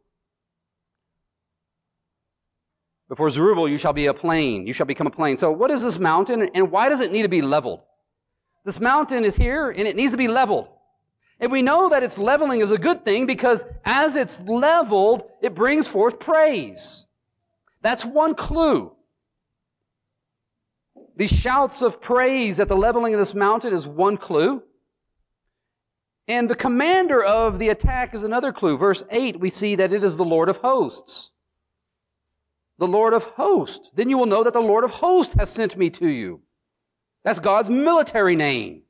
Before 3.08 3.30
Zerubbabel, 3.30 3.70
you 3.70 3.78
shall 3.78 3.94
be 3.94 4.08
a 4.08 4.14
plain. 4.14 4.68
You 4.68 4.74
shall 4.74 4.86
become 4.86 5.08
a 5.08 5.12
plain. 5.12 5.38
So 5.38 5.52
what 5.52 5.72
is 5.72 5.84
this 5.84 6.00
mountain 6.00 6.50
and 6.54 6.72
why 6.72 6.90
does 6.90 7.00
it 7.00 7.12
need 7.12 7.22
to 7.22 7.30
be 7.30 7.42
leveled? 7.42 7.82
This 8.66 8.80
mountain 8.82 9.24
is 9.24 9.38
here 9.38 9.70
and 9.70 9.88
it 9.88 9.96
needs 9.96 10.12
to 10.12 10.18
be 10.18 10.28
leveled. 10.28 10.68
And 11.40 11.52
we 11.52 11.62
know 11.62 11.88
that 11.90 12.04
its 12.04 12.18
leveling 12.18 12.62
is 12.62 12.72
a 12.72 12.78
good 12.78 13.06
thing 13.06 13.26
because 13.26 13.64
as 13.86 14.16
it's 14.16 14.42
leveled, 14.42 15.24
it 15.42 15.56
brings 15.56 15.88
forth 15.88 16.20
praise. 16.20 17.07
That's 17.82 18.06
one 18.06 18.36
clue. 18.36 18.94
The 21.16 21.28
shouts 21.28 21.82
of 21.82 22.02
praise 22.02 22.60
at 22.60 22.68
the 22.68 22.76
leveling 22.76 23.14
of 23.14 23.20
this 23.20 23.34
mountain 23.34 23.74
is 23.74 23.88
one 23.88 24.18
clue. 24.18 24.64
And 26.28 26.50
the 26.50 26.56
commander 26.56 27.24
of 27.24 27.58
the 27.58 27.70
attack 27.70 28.14
is 28.14 28.24
another 28.24 28.52
clue. 28.52 28.78
Verse 28.78 29.04
8, 29.10 29.40
we 29.40 29.50
see 29.50 29.76
that 29.76 29.94
it 29.94 30.04
is 30.04 30.18
the 30.18 30.26
Lord 30.26 30.50
of 30.50 30.58
hosts. 30.58 31.32
The 32.80 32.88
Lord 32.88 33.14
of 33.14 33.24
hosts. 33.24 33.90
Then 33.96 34.10
you 34.10 34.18
will 34.18 34.26
know 34.26 34.44
that 34.44 34.54
the 34.54 34.60
Lord 34.60 34.84
of 34.84 34.92
hosts 34.92 35.34
has 35.40 35.50
sent 35.50 35.78
me 35.78 35.90
to 35.92 36.08
you. 36.08 36.42
That's 37.24 37.40
God's 37.40 37.70
military 37.70 38.36
name. 38.36 38.84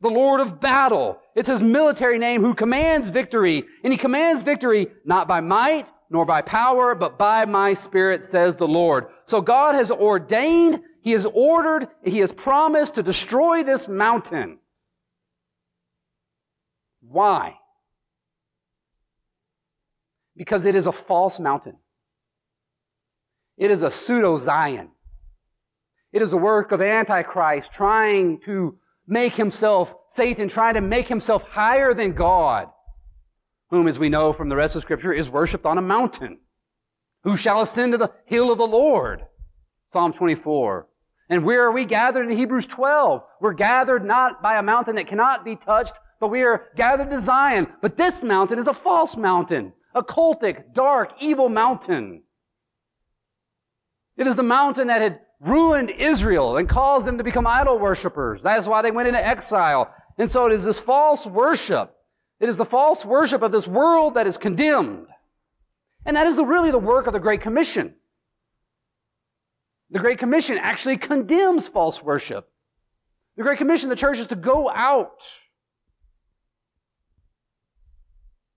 The 0.00 0.10
Lord 0.10 0.40
of 0.40 0.60
battle. 0.60 1.20
It's 1.34 1.48
his 1.48 1.62
military 1.62 2.18
name 2.18 2.42
who 2.42 2.54
commands 2.54 3.10
victory. 3.10 3.64
And 3.82 3.92
he 3.92 3.98
commands 3.98 4.42
victory 4.42 4.88
not 5.04 5.26
by 5.26 5.40
might, 5.40 5.88
nor 6.10 6.24
by 6.24 6.42
power, 6.42 6.94
but 6.94 7.18
by 7.18 7.44
my 7.44 7.74
spirit, 7.74 8.24
says 8.24 8.56
the 8.56 8.68
Lord. 8.68 9.06
So 9.24 9.40
God 9.40 9.74
has 9.74 9.90
ordained 9.90 10.80
he 11.08 11.12
has 11.12 11.26
ordered, 11.32 11.88
he 12.04 12.18
has 12.18 12.32
promised 12.32 12.96
to 12.96 13.02
destroy 13.02 13.62
this 13.62 13.88
mountain. 13.88 14.58
Why? 17.00 17.54
Because 20.36 20.66
it 20.66 20.74
is 20.74 20.86
a 20.86 20.92
false 20.92 21.40
mountain. 21.40 21.76
It 23.56 23.70
is 23.70 23.80
a 23.80 23.90
pseudo 23.90 24.38
Zion. 24.38 24.90
It 26.12 26.20
is 26.20 26.34
a 26.34 26.36
work 26.36 26.72
of 26.72 26.82
Antichrist 26.82 27.72
trying 27.72 28.40
to 28.40 28.78
make 29.06 29.34
himself, 29.34 29.94
Satan 30.10 30.48
trying 30.48 30.74
to 30.74 30.80
make 30.80 31.08
himself 31.08 31.42
higher 31.42 31.94
than 31.94 32.12
God, 32.12 32.68
whom, 33.70 33.88
as 33.88 33.98
we 33.98 34.08
know 34.08 34.32
from 34.32 34.48
the 34.48 34.56
rest 34.56 34.76
of 34.76 34.82
Scripture, 34.82 35.12
is 35.12 35.30
worshipped 35.30 35.66
on 35.66 35.78
a 35.78 35.82
mountain. 35.82 36.38
Who 37.24 37.36
shall 37.36 37.60
ascend 37.60 37.92
to 37.92 37.98
the 37.98 38.12
hill 38.26 38.50
of 38.50 38.58
the 38.58 38.66
Lord? 38.66 39.22
Psalm 39.92 40.12
24. 40.12 40.86
And 41.30 41.44
where 41.44 41.64
are 41.64 41.72
we 41.72 41.84
gathered 41.84 42.30
in 42.30 42.36
Hebrews 42.36 42.66
12? 42.66 43.22
We're 43.40 43.52
gathered 43.52 44.04
not 44.04 44.42
by 44.42 44.58
a 44.58 44.62
mountain 44.62 44.96
that 44.96 45.08
cannot 45.08 45.44
be 45.44 45.56
touched, 45.56 45.92
but 46.20 46.28
we 46.28 46.42
are 46.42 46.68
gathered 46.76 47.10
to 47.10 47.20
Zion. 47.20 47.66
But 47.82 47.96
this 47.96 48.22
mountain 48.22 48.58
is 48.58 48.66
a 48.66 48.72
false 48.72 49.16
mountain, 49.16 49.72
a 49.94 50.02
cultic, 50.02 50.72
dark, 50.72 51.12
evil 51.20 51.48
mountain. 51.48 52.22
It 54.16 54.26
is 54.26 54.36
the 54.36 54.42
mountain 54.42 54.86
that 54.86 55.02
had 55.02 55.20
ruined 55.40 55.90
Israel 55.90 56.56
and 56.56 56.68
caused 56.68 57.06
them 57.06 57.18
to 57.18 57.24
become 57.24 57.46
idol 57.46 57.78
worshippers. 57.78 58.42
That 58.42 58.58
is 58.58 58.66
why 58.66 58.82
they 58.82 58.90
went 58.90 59.08
into 59.08 59.24
exile. 59.24 59.94
And 60.16 60.30
so 60.30 60.46
it 60.46 60.52
is 60.52 60.64
this 60.64 60.80
false 60.80 61.26
worship. 61.26 61.94
It 62.40 62.48
is 62.48 62.56
the 62.56 62.64
false 62.64 63.04
worship 63.04 63.42
of 63.42 63.52
this 63.52 63.66
world 63.66 64.14
that 64.14 64.26
is 64.26 64.38
condemned. 64.38 65.06
And 66.06 66.16
that 66.16 66.26
is 66.26 66.36
the, 66.36 66.44
really 66.44 66.70
the 66.70 66.78
work 66.78 67.06
of 67.06 67.12
the 67.12 67.18
Great 67.20 67.40
Commission. 67.40 67.94
The 69.90 69.98
Great 69.98 70.18
Commission 70.18 70.58
actually 70.58 70.98
condemns 70.98 71.66
false 71.66 72.02
worship. 72.02 72.48
The 73.36 73.42
Great 73.42 73.58
Commission, 73.58 73.88
the 73.88 73.96
church 73.96 74.18
is 74.18 74.26
to 74.28 74.36
go 74.36 74.70
out 74.70 75.22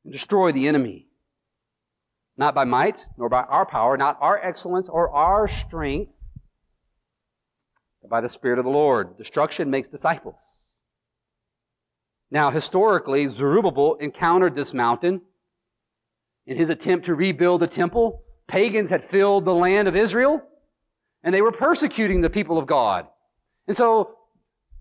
and 0.04 0.14
destroy 0.14 0.52
the 0.52 0.68
enemy. 0.68 1.08
Not 2.38 2.56
by 2.56 2.66
might, 2.66 2.98
nor 3.18 3.30
by 3.30 3.42
our 3.42 3.66
power, 3.66 3.98
not 3.98 4.18
our 4.22 4.38
excellence 4.44 4.90
or 4.90 5.10
our 5.12 5.48
strength, 5.48 6.12
but 8.02 8.10
by 8.10 8.22
the 8.22 8.30
Spirit 8.30 8.60
of 8.60 8.66
the 8.66 8.72
Lord. 8.72 9.18
Destruction 9.18 9.70
makes 9.70 9.90
disciples. 9.90 10.36
Now, 12.32 12.50
historically, 12.50 13.28
Zerubbabel 13.28 13.96
encountered 13.96 14.56
this 14.56 14.74
mountain 14.74 15.22
in 16.48 16.56
his 16.58 16.70
attempt 16.70 17.06
to 17.06 17.14
rebuild 17.14 17.62
the 17.62 17.68
temple. 17.68 18.24
Pagans 18.48 18.90
had 18.90 19.04
filled 19.04 19.46
the 19.46 19.54
land 19.54 19.88
of 19.90 19.96
Israel 19.96 20.42
and 21.24 21.36
they 21.36 21.42
were 21.42 21.52
persecuting 21.52 22.22
the 22.22 22.30
people 22.30 22.58
of 22.58 22.66
God. 22.66 23.06
And 23.68 23.76
so 23.76 24.18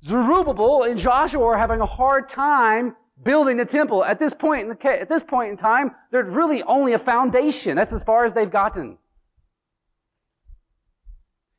Zerubbabel 0.04 0.84
and 0.84 0.98
Joshua 0.98 1.44
are 1.44 1.58
having 1.58 1.80
a 1.80 1.86
hard 1.86 2.28
time 2.28 2.96
building 3.22 3.56
the 3.56 3.66
temple. 3.66 4.04
At 4.04 4.18
this 4.18 4.32
point 4.32 4.62
in 4.62 4.68
the, 4.68 5.00
at 5.00 5.08
this 5.08 5.22
point 5.22 5.50
in 5.50 5.56
time, 5.56 5.90
there's 6.10 6.30
really 6.30 6.62
only 6.62 6.94
a 6.94 6.98
foundation. 6.98 7.76
That's 7.76 7.92
as 7.92 8.02
far 8.02 8.24
as 8.24 8.32
they've 8.32 8.50
gotten. 8.50 8.96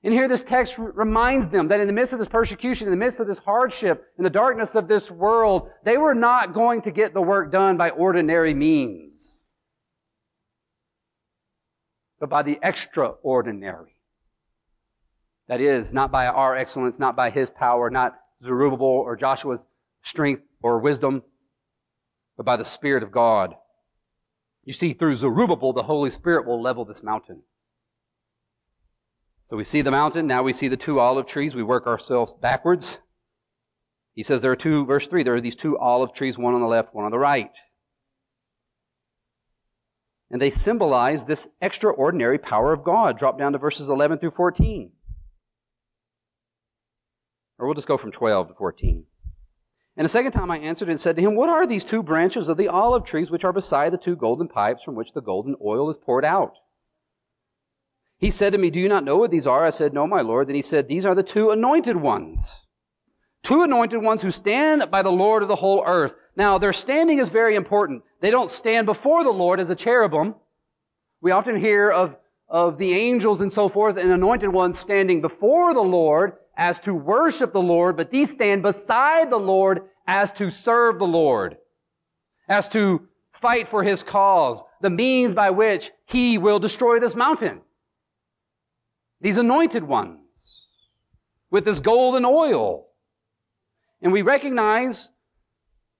And 0.03 0.13
here 0.13 0.27
this 0.27 0.43
text 0.43 0.79
reminds 0.79 1.51
them 1.51 1.67
that 1.67 1.79
in 1.79 1.85
the 1.85 1.93
midst 1.93 2.11
of 2.11 2.19
this 2.19 2.27
persecution, 2.27 2.87
in 2.87 2.91
the 2.91 2.97
midst 2.97 3.19
of 3.19 3.27
this 3.27 3.37
hardship, 3.37 4.07
in 4.17 4.23
the 4.23 4.31
darkness 4.31 4.73
of 4.73 4.87
this 4.87 5.11
world, 5.11 5.69
they 5.83 5.97
were 5.97 6.15
not 6.15 6.53
going 6.53 6.81
to 6.83 6.91
get 6.91 7.13
the 7.13 7.21
work 7.21 7.51
done 7.51 7.77
by 7.77 7.91
ordinary 7.91 8.55
means, 8.55 9.35
but 12.19 12.29
by 12.29 12.41
the 12.41 12.57
extraordinary. 12.63 13.95
That 15.47 15.61
is, 15.61 15.93
not 15.93 16.11
by 16.11 16.25
our 16.25 16.57
excellence, 16.57 16.97
not 16.97 17.15
by 17.15 17.29
his 17.29 17.51
power, 17.51 17.91
not 17.91 18.15
Zerubbabel 18.41 18.87
or 18.87 19.15
Joshua's 19.15 19.59
strength 20.01 20.41
or 20.63 20.79
wisdom, 20.79 21.21
but 22.37 22.45
by 22.45 22.57
the 22.57 22.65
Spirit 22.65 23.03
of 23.03 23.11
God. 23.11 23.53
You 24.63 24.73
see, 24.73 24.93
through 24.93 25.17
Zerubbabel, 25.17 25.73
the 25.73 25.83
Holy 25.83 26.09
Spirit 26.09 26.47
will 26.47 26.61
level 26.61 26.85
this 26.85 27.03
mountain. 27.03 27.43
So 29.51 29.57
we 29.57 29.65
see 29.65 29.81
the 29.81 29.91
mountain, 29.91 30.27
now 30.27 30.43
we 30.43 30.53
see 30.53 30.69
the 30.69 30.77
two 30.77 31.01
olive 31.01 31.25
trees. 31.25 31.53
We 31.53 31.61
work 31.61 31.85
ourselves 31.85 32.33
backwards. 32.41 32.99
He 34.13 34.23
says 34.23 34.39
there 34.39 34.53
are 34.53 34.55
two, 34.55 34.85
verse 34.85 35.09
3, 35.09 35.23
there 35.23 35.35
are 35.35 35.41
these 35.41 35.57
two 35.57 35.77
olive 35.77 36.13
trees, 36.13 36.37
one 36.37 36.53
on 36.53 36.61
the 36.61 36.67
left, 36.67 36.95
one 36.95 37.03
on 37.03 37.11
the 37.11 37.19
right. 37.19 37.51
And 40.29 40.41
they 40.41 40.51
symbolize 40.51 41.25
this 41.25 41.49
extraordinary 41.59 42.37
power 42.37 42.71
of 42.71 42.85
God. 42.85 43.19
Drop 43.19 43.37
down 43.37 43.51
to 43.51 43.57
verses 43.57 43.89
11 43.89 44.19
through 44.19 44.31
14. 44.31 44.93
Or 47.59 47.65
we'll 47.65 47.75
just 47.75 47.89
go 47.89 47.97
from 47.97 48.13
12 48.13 48.47
to 48.47 48.53
14. 48.53 49.03
And 49.97 50.05
the 50.05 50.09
second 50.09 50.31
time 50.31 50.49
I 50.49 50.59
answered 50.59 50.87
and 50.87 50.97
said 50.97 51.17
to 51.17 51.21
him, 51.21 51.35
What 51.35 51.49
are 51.49 51.67
these 51.67 51.83
two 51.83 52.01
branches 52.01 52.47
of 52.47 52.55
the 52.55 52.69
olive 52.69 53.03
trees 53.03 53.29
which 53.29 53.43
are 53.43 53.51
beside 53.51 53.91
the 53.91 53.97
two 53.97 54.15
golden 54.15 54.47
pipes 54.47 54.83
from 54.83 54.95
which 54.95 55.11
the 55.11 55.21
golden 55.21 55.57
oil 55.61 55.89
is 55.89 55.97
poured 55.97 56.23
out? 56.23 56.53
He 58.21 58.29
said 58.29 58.53
to 58.53 58.59
me, 58.59 58.69
Do 58.69 58.79
you 58.79 58.87
not 58.87 59.03
know 59.03 59.17
what 59.17 59.31
these 59.31 59.47
are? 59.47 59.65
I 59.65 59.71
said, 59.71 59.93
No, 59.93 60.05
my 60.05 60.21
Lord. 60.21 60.47
Then 60.47 60.55
he 60.55 60.61
said, 60.61 60.87
These 60.87 61.05
are 61.05 61.15
the 61.15 61.23
two 61.23 61.49
anointed 61.49 61.97
ones. 61.97 62.51
Two 63.41 63.63
anointed 63.63 64.03
ones 64.03 64.21
who 64.21 64.29
stand 64.29 64.91
by 64.91 65.01
the 65.01 65.11
Lord 65.11 65.41
of 65.41 65.49
the 65.49 65.55
whole 65.55 65.83
earth. 65.87 66.13
Now, 66.35 66.59
their 66.59 66.71
standing 66.71 67.17
is 67.17 67.29
very 67.29 67.55
important. 67.55 68.03
They 68.21 68.29
don't 68.29 68.51
stand 68.51 68.85
before 68.85 69.23
the 69.23 69.31
Lord 69.31 69.59
as 69.59 69.71
a 69.71 69.75
cherubim. 69.75 70.35
We 71.19 71.31
often 71.31 71.59
hear 71.59 71.89
of, 71.89 72.15
of 72.47 72.77
the 72.77 72.93
angels 72.93 73.41
and 73.41 73.51
so 73.51 73.67
forth 73.67 73.97
and 73.97 74.11
anointed 74.11 74.53
ones 74.53 74.77
standing 74.77 75.19
before 75.19 75.73
the 75.73 75.81
Lord 75.81 76.33
as 76.55 76.79
to 76.81 76.93
worship 76.93 77.53
the 77.53 77.59
Lord, 77.59 77.97
but 77.97 78.11
these 78.11 78.31
stand 78.31 78.61
beside 78.61 79.31
the 79.31 79.37
Lord 79.37 79.81
as 80.05 80.31
to 80.33 80.51
serve 80.51 80.99
the 80.99 81.05
Lord, 81.05 81.57
as 82.47 82.69
to 82.69 83.07
fight 83.31 83.67
for 83.67 83.83
his 83.83 84.03
cause, 84.03 84.63
the 84.79 84.91
means 84.91 85.33
by 85.33 85.49
which 85.49 85.89
he 86.05 86.37
will 86.37 86.59
destroy 86.59 86.99
this 86.99 87.15
mountain. 87.15 87.61
These 89.21 89.37
anointed 89.37 89.83
ones 89.83 90.19
with 91.51 91.63
this 91.63 91.79
golden 91.79 92.25
oil. 92.25 92.87
And 94.01 94.11
we 94.11 94.23
recognize 94.23 95.11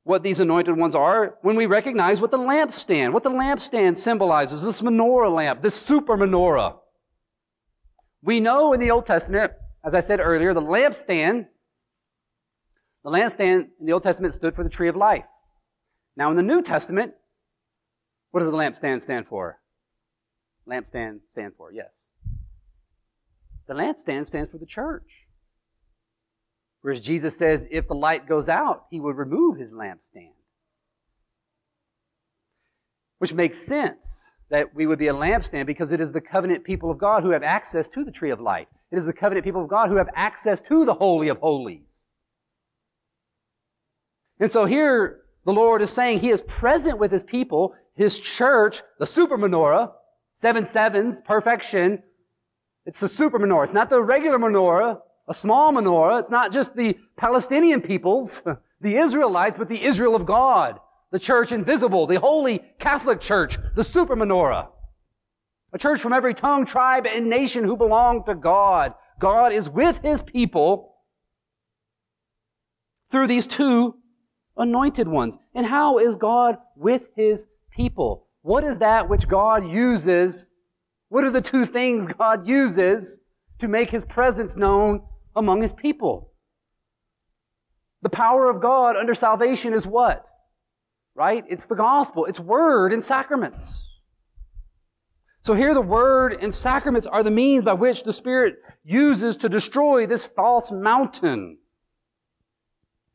what 0.04 0.24
these 0.24 0.40
anointed 0.40 0.76
ones 0.76 0.96
are 0.96 1.36
when 1.44 1.56
we 1.56 1.68
recognize 1.68 2.20
what 2.20 2.32
the 2.32 2.38
lampstand, 2.38 3.14
what 3.14 3.22
the 3.22 3.30
lampstand 3.30 3.98
symbolizes, 3.98 4.64
this 4.64 4.82
menorah 4.82 5.32
lamp, 5.32 5.62
this 5.62 5.76
super 5.76 6.18
menorah. 6.18 6.78
We 8.24 8.40
know 8.40 8.74
in 8.74 8.80
the 8.80 8.90
Old 8.90 9.06
Testament, 9.06 9.52
as 9.86 9.94
I 9.94 10.00
said 10.00 10.20
earlier, 10.20 10.56
the 10.56 10.62
lampstand, 10.62 11.46
the 13.04 13.12
lampstand 13.12 13.68
in 13.80 13.86
the 13.86 13.94
Old 13.94 14.04
Testament 14.04 14.34
stood 14.34 14.56
for 14.56 14.64
the 14.64 14.70
tree 14.70 14.90
of 14.90 14.96
life. 14.96 15.26
Now 16.18 16.32
in 16.32 16.38
the 16.38 16.44
New 16.44 16.64
Testament, 16.64 17.14
what 18.32 18.40
does 18.40 18.50
the 18.50 18.58
lampstand 18.58 19.04
stand 19.04 19.28
for? 19.28 19.60
Lampstand 20.68 21.20
stand 21.30 21.54
for, 21.56 21.72
yes. 21.72 22.01
The 23.72 23.78
lampstand 23.78 24.28
stands 24.28 24.52
for 24.52 24.58
the 24.58 24.66
church. 24.66 25.30
Whereas 26.82 27.00
Jesus 27.00 27.38
says 27.38 27.70
if 27.72 27.88
the 27.88 27.94
light 27.94 28.28
goes 28.28 28.50
out, 28.50 28.84
he 28.92 29.00
would 29.00 29.16
remove 29.16 29.58
his 29.58 29.72
lampstand. 29.72 30.34
Which 33.20 33.34
makes 33.34 33.66
sense 33.66 34.30
that 34.50 34.76
we 34.76 34.86
would 34.86 35.00
be 35.00 35.08
a 35.08 35.14
lampstand 35.14 35.68
because 35.68 35.94
it 35.94 36.02
is 36.02 36.12
the 36.12 36.20
covenant 36.20 36.66
people 36.66 36.92
of 36.92 36.98
God 36.98 37.24
who 37.24 37.30
have 37.30 37.44
access 37.44 37.88
to 37.94 38.04
the 38.04 38.12
tree 38.12 38.30
of 38.30 38.42
life. 38.42 38.68
It 38.92 38.98
is 38.98 39.06
the 39.06 39.14
covenant 39.14 39.46
people 39.46 39.64
of 39.64 39.70
God 39.70 39.88
who 39.88 39.96
have 39.96 40.10
access 40.18 40.60
to 40.68 40.84
the 40.84 40.96
Holy 40.96 41.30
of 41.30 41.38
Holies. 41.38 41.88
And 44.38 44.52
so 44.52 44.66
here 44.66 45.22
the 45.46 45.54
Lord 45.54 45.82
is 45.82 45.92
saying 45.92 46.20
He 46.20 46.30
is 46.30 46.42
present 46.42 47.00
with 47.00 47.14
His 47.14 47.24
people, 47.24 47.74
His 47.96 48.20
church, 48.20 48.82
the 49.00 49.08
super 49.08 49.38
menorah, 49.38 49.94
seven 50.36 50.66
sevens, 50.66 51.22
perfection. 51.22 52.04
It's 52.86 53.00
the 53.00 53.10
super 53.10 53.40
menorah. 53.40 53.66
It's 53.66 53.74
not 53.74 53.90
the 53.90 54.02
regular 54.02 54.40
menorah 54.40 55.00
a 55.32 55.34
small 55.34 55.72
menorah. 55.72 56.20
It's 56.20 56.30
not 56.30 56.52
just 56.52 56.76
the 56.76 56.98
Palestinian 57.16 57.82
peoples, 57.82 58.44
the 58.82 58.96
Israelites, 58.96 59.56
but 59.58 59.70
the 59.70 59.82
Israel 59.82 60.16
of 60.16 60.26
God, 60.26 60.80
the 61.12 61.20
church 61.20 61.52
invisible, 61.52 62.06
the 62.06 62.20
holy 62.20 62.62
Catholic 62.80 63.22
church, 63.22 63.58
the 63.76 63.84
super 63.84 64.16
menorah. 64.16 64.68
A 65.74 65.78
church 65.78 66.02
from 66.02 66.12
every 66.12 66.34
tongue, 66.34 66.66
tribe, 66.66 67.06
and 67.06 67.30
nation 67.30 67.64
who 67.64 67.78
belong 67.78 68.26
to 68.26 68.36
God. 68.36 68.94
God 69.20 69.54
is 69.54 69.70
with 69.70 70.00
his 70.04 70.22
people 70.22 70.96
through 73.10 73.28
these 73.28 73.48
two 73.48 73.96
anointed 74.58 75.08
ones. 75.08 75.38
And 75.56 75.66
how 75.66 75.98
is 75.98 76.18
God 76.18 76.58
with 76.76 77.04
his 77.16 77.46
people? 77.70 78.28
What 78.42 78.66
is 78.66 78.80
that 78.80 79.08
which 79.08 79.30
God 79.30 79.66
uses? 79.66 80.48
What 81.12 81.26
are 81.26 81.32
the 81.32 81.42
two 81.42 81.66
things 81.66 82.08
God 82.08 82.48
uses 82.48 83.20
to 83.60 83.68
make 83.68 83.92
his 83.92 84.06
presence 84.06 84.56
known 84.56 85.02
among 85.36 85.62
his 85.62 85.74
people. 85.74 86.32
The 88.02 88.10
power 88.10 88.50
of 88.50 88.62
God 88.62 88.96
under 88.96 89.14
salvation 89.14 89.74
is 89.74 89.86
what? 89.86 90.26
Right? 91.14 91.44
It's 91.50 91.66
the 91.66 91.76
gospel. 91.76 92.26
It's 92.26 92.40
word 92.40 92.94
and 92.94 93.04
sacraments. 93.04 93.86
So 95.42 95.54
here 95.54 95.74
the 95.74 95.82
word 95.82 96.38
and 96.42 96.54
sacraments 96.54 97.06
are 97.06 97.24
the 97.24 97.30
means 97.30 97.66
by 97.66 97.74
which 97.74 98.04
the 98.04 98.14
Spirit 98.14 98.56
uses 98.86 99.36
to 99.38 99.50
destroy 99.50 100.08
this 100.08 100.26
false 100.26 100.72
mountain. 100.72 101.58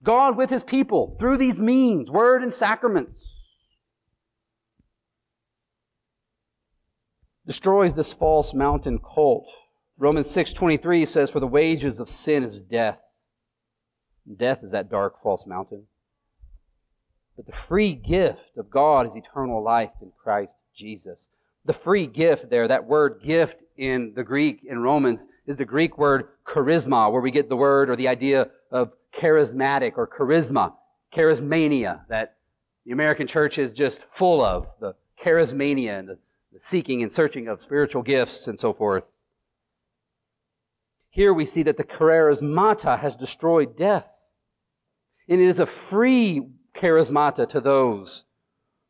God 0.02 0.36
with 0.36 0.50
his 0.50 0.62
people 0.62 1.16
through 1.18 1.38
these 1.38 1.58
means, 1.58 2.10
word 2.10 2.42
and 2.42 2.52
sacraments. 2.52 3.35
Destroys 7.46 7.94
this 7.94 8.12
false 8.12 8.52
mountain 8.52 8.98
cult. 8.98 9.46
Romans 9.98 10.28
6:23 10.28 11.06
says 11.06 11.30
for 11.30 11.40
the 11.40 11.46
wages 11.46 12.00
of 12.00 12.08
sin 12.08 12.42
is 12.42 12.60
death. 12.60 13.00
Death 14.36 14.64
is 14.64 14.72
that 14.72 14.90
dark 14.90 15.22
false 15.22 15.46
mountain. 15.46 15.86
But 17.36 17.46
the 17.46 17.52
free 17.52 17.94
gift 17.94 18.56
of 18.56 18.70
God 18.70 19.06
is 19.06 19.14
eternal 19.14 19.62
life 19.62 19.92
in 20.02 20.10
Christ 20.16 20.52
Jesus. 20.74 21.28
The 21.64 21.72
free 21.72 22.06
gift 22.06 22.50
there, 22.50 22.66
that 22.66 22.86
word 22.86 23.20
gift 23.22 23.62
in 23.76 24.12
the 24.14 24.24
Greek 24.24 24.64
in 24.64 24.80
Romans 24.80 25.26
is 25.46 25.56
the 25.56 25.64
Greek 25.64 25.98
word 25.98 26.28
charisma, 26.44 27.12
where 27.12 27.20
we 27.20 27.30
get 27.30 27.48
the 27.48 27.56
word 27.56 27.90
or 27.90 27.96
the 27.96 28.08
idea 28.08 28.48
of 28.70 28.92
charismatic 29.12 29.92
or 29.96 30.06
charisma, 30.06 30.74
charismania, 31.14 32.06
that 32.08 32.36
the 32.84 32.92
American 32.92 33.26
church 33.26 33.58
is 33.58 33.72
just 33.72 34.04
full 34.10 34.44
of, 34.44 34.68
the 34.80 34.94
charismania 35.22 35.98
and 35.98 36.08
the, 36.08 36.18
the 36.56 36.66
seeking 36.66 37.02
and 37.02 37.12
searching 37.12 37.48
of 37.48 37.60
spiritual 37.62 38.02
gifts 38.02 38.48
and 38.48 38.58
so 38.58 38.72
forth. 38.72 39.04
Here 41.10 41.32
we 41.32 41.44
see 41.44 41.62
that 41.64 41.76
the 41.76 41.84
charismata 41.84 42.98
has 42.98 43.14
destroyed 43.14 43.76
death. 43.76 44.06
And 45.28 45.40
it 45.40 45.46
is 45.46 45.60
a 45.60 45.66
free 45.66 46.46
charismata 46.74 47.48
to 47.50 47.60
those 47.60 48.24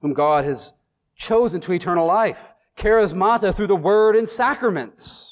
whom 0.00 0.12
God 0.12 0.44
has 0.44 0.74
chosen 1.16 1.60
to 1.62 1.72
eternal 1.72 2.06
life. 2.06 2.54
Charismata 2.78 3.54
through 3.54 3.68
the 3.68 3.76
word 3.76 4.14
and 4.14 4.28
sacraments. 4.28 5.26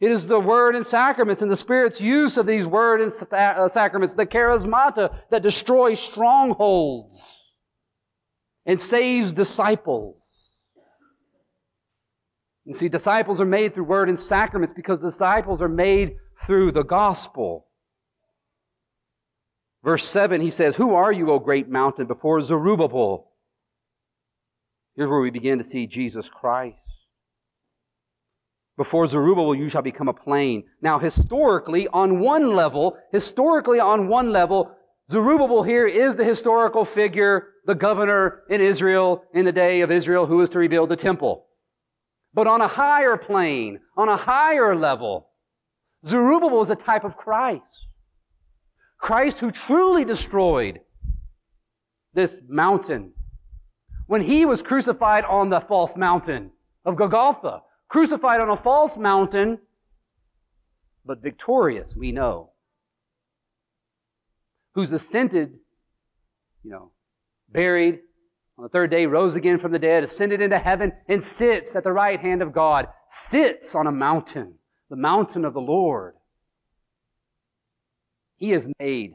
It 0.00 0.10
is 0.10 0.26
the 0.26 0.40
word 0.40 0.74
and 0.74 0.86
sacraments 0.86 1.42
and 1.42 1.50
the 1.50 1.56
Spirit's 1.56 2.00
use 2.00 2.36
of 2.36 2.46
these 2.46 2.66
word 2.66 3.02
and 3.02 3.12
uh, 3.32 3.68
sacraments, 3.68 4.14
the 4.14 4.26
charismata 4.26 5.14
that 5.30 5.42
destroys 5.42 6.00
strongholds 6.00 7.40
and 8.64 8.80
saves 8.80 9.34
disciples. 9.34 10.19
You 12.64 12.74
see, 12.74 12.88
disciples 12.88 13.40
are 13.40 13.46
made 13.46 13.74
through 13.74 13.84
word 13.84 14.08
and 14.08 14.18
sacraments 14.18 14.74
because 14.74 15.00
disciples 15.00 15.60
are 15.60 15.68
made 15.68 16.16
through 16.46 16.72
the 16.72 16.82
gospel. 16.82 17.66
Verse 19.82 20.06
7, 20.06 20.40
he 20.40 20.50
says, 20.50 20.76
Who 20.76 20.94
are 20.94 21.12
you, 21.12 21.30
O 21.30 21.38
great 21.38 21.68
mountain, 21.68 22.06
before 22.06 22.42
Zerubbabel? 22.42 23.30
Here's 24.94 25.08
where 25.08 25.20
we 25.20 25.30
begin 25.30 25.58
to 25.58 25.64
see 25.64 25.86
Jesus 25.86 26.28
Christ. 26.28 26.76
Before 28.76 29.06
Zerubbabel, 29.06 29.54
you 29.54 29.68
shall 29.68 29.82
become 29.82 30.08
a 30.08 30.14
plain. 30.14 30.64
Now, 30.82 30.98
historically, 30.98 31.88
on 31.88 32.20
one 32.20 32.54
level, 32.54 32.96
historically, 33.12 33.80
on 33.80 34.08
one 34.08 34.32
level, 34.32 34.72
Zerubbabel 35.10 35.62
here 35.62 35.86
is 35.86 36.16
the 36.16 36.24
historical 36.24 36.84
figure, 36.84 37.48
the 37.66 37.74
governor 37.74 38.42
in 38.48 38.60
Israel 38.60 39.24
in 39.34 39.44
the 39.44 39.52
day 39.52 39.80
of 39.80 39.90
Israel 39.90 40.26
who 40.26 40.36
was 40.36 40.50
to 40.50 40.58
rebuild 40.58 40.88
the 40.88 40.96
temple. 40.96 41.46
But 42.32 42.46
on 42.46 42.60
a 42.60 42.68
higher 42.68 43.16
plane, 43.16 43.80
on 43.96 44.08
a 44.08 44.16
higher 44.16 44.76
level, 44.76 45.30
Zerubbabel 46.06 46.62
is 46.62 46.70
a 46.70 46.76
type 46.76 47.04
of 47.04 47.16
Christ. 47.16 47.64
Christ 48.98 49.38
who 49.38 49.50
truly 49.50 50.04
destroyed 50.04 50.80
this 52.14 52.40
mountain. 52.48 53.12
When 54.06 54.22
he 54.22 54.44
was 54.44 54.62
crucified 54.62 55.24
on 55.24 55.50
the 55.50 55.60
false 55.60 55.96
mountain 55.96 56.50
of 56.84 56.96
Golgotha, 56.96 57.62
crucified 57.88 58.40
on 58.40 58.50
a 58.50 58.56
false 58.56 58.96
mountain, 58.96 59.58
but 61.04 61.22
victorious, 61.22 61.94
we 61.96 62.12
know. 62.12 62.50
Who's 64.74 64.92
ascended, 64.92 65.58
you 66.62 66.70
know, 66.70 66.92
buried, 67.48 68.00
on 68.60 68.64
the 68.64 68.68
third 68.68 68.90
day, 68.90 69.06
rose 69.06 69.36
again 69.36 69.58
from 69.58 69.72
the 69.72 69.78
dead, 69.78 70.04
ascended 70.04 70.42
into 70.42 70.58
heaven, 70.58 70.92
and 71.08 71.24
sits 71.24 71.74
at 71.74 71.82
the 71.82 71.92
right 71.92 72.20
hand 72.20 72.42
of 72.42 72.52
God. 72.52 72.88
Sits 73.08 73.74
on 73.74 73.86
a 73.86 73.90
mountain, 73.90 74.56
the 74.90 74.96
mountain 74.96 75.46
of 75.46 75.54
the 75.54 75.62
Lord. 75.62 76.12
He 78.36 78.50
has 78.50 78.68
made 78.78 79.14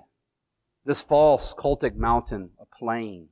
this 0.84 1.04
false 1.04 1.54
cultic 1.54 1.96
mountain 1.96 2.50
a 2.60 2.66
plain. 2.66 3.28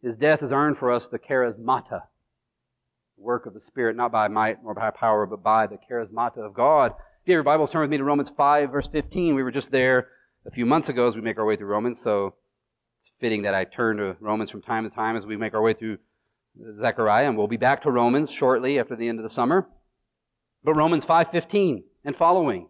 His 0.00 0.16
death 0.16 0.38
has 0.38 0.52
earned 0.52 0.78
for 0.78 0.92
us 0.92 1.08
the 1.08 1.18
charismata, 1.18 2.02
work 3.16 3.46
of 3.46 3.54
the 3.54 3.60
Spirit, 3.60 3.96
not 3.96 4.12
by 4.12 4.28
might 4.28 4.62
nor 4.62 4.74
by 4.74 4.90
power, 4.90 5.26
but 5.26 5.42
by 5.42 5.66
the 5.66 5.78
charismata 5.78 6.46
of 6.46 6.54
God. 6.54 6.92
If 6.92 7.26
you 7.26 7.32
have 7.32 7.38
your 7.38 7.42
Bibles, 7.42 7.72
turn 7.72 7.80
with 7.80 7.90
me 7.90 7.98
to 7.98 8.04
Romans 8.04 8.30
5, 8.30 8.70
verse 8.70 8.86
15. 8.86 9.34
We 9.34 9.42
were 9.42 9.50
just 9.50 9.72
there 9.72 10.10
a 10.46 10.50
few 10.52 10.64
months 10.64 10.88
ago 10.88 11.08
as 11.08 11.16
we 11.16 11.22
make 11.22 11.38
our 11.40 11.44
way 11.44 11.56
through 11.56 11.66
Romans, 11.66 12.00
so 12.00 12.36
fitting 13.20 13.42
that 13.42 13.54
I 13.54 13.64
turn 13.64 13.98
to 13.98 14.16
Romans 14.18 14.50
from 14.50 14.62
time 14.62 14.88
to 14.88 14.90
time 14.94 15.16
as 15.16 15.26
we 15.26 15.36
make 15.36 15.54
our 15.54 15.62
way 15.62 15.74
through 15.74 15.98
Zechariah, 16.80 17.28
and 17.28 17.36
we'll 17.36 17.46
be 17.46 17.58
back 17.58 17.82
to 17.82 17.90
Romans 17.90 18.30
shortly 18.30 18.78
after 18.78 18.96
the 18.96 19.08
end 19.08 19.18
of 19.18 19.22
the 19.22 19.28
summer. 19.28 19.68
But 20.64 20.74
Romans 20.74 21.04
5:15 21.04 21.84
and 22.04 22.16
following. 22.16 22.68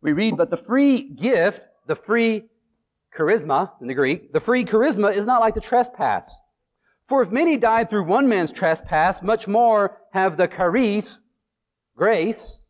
We 0.00 0.12
read, 0.12 0.36
but 0.36 0.50
the 0.50 0.56
free 0.56 1.02
gift, 1.02 1.62
the 1.86 1.94
free 1.94 2.48
charisma 3.16 3.70
in 3.80 3.86
the 3.86 3.94
Greek, 3.94 4.32
the 4.32 4.40
free 4.40 4.64
charisma 4.64 5.14
is 5.14 5.26
not 5.26 5.40
like 5.40 5.54
the 5.54 5.60
trespass. 5.60 6.36
For 7.06 7.22
if 7.22 7.30
many 7.30 7.56
died 7.56 7.88
through 7.88 8.04
one 8.04 8.28
man's 8.28 8.50
trespass, 8.50 9.22
much 9.22 9.46
more 9.46 10.00
have 10.12 10.36
the 10.36 10.48
charis, 10.48 11.20
grace 11.94 12.61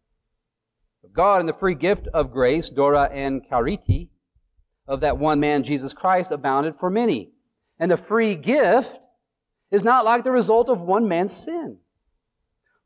God 1.15 1.41
and 1.41 1.49
the 1.49 1.53
free 1.53 1.75
gift 1.75 2.09
of 2.15 2.33
grace, 2.33 2.71
dorea 2.71 3.11
and 3.13 3.43
Chariti, 3.49 4.09
of 4.87 5.01
that 5.01 5.19
one 5.19 5.41
man, 5.41 5.63
Jesus 5.63 5.93
Christ, 5.93 6.33
abounded 6.33 6.77
for 6.79 6.91
many. 6.91 7.31
And 7.79 7.91
the 7.91 7.97
free 7.97 8.35
gift 8.35 8.99
is 9.71 9.85
not 9.85 10.05
like 10.05 10.25
the 10.25 10.31
result 10.31 10.69
of 10.69 10.81
one 10.81 11.09
man's 11.09 11.33
sin. 11.33 11.79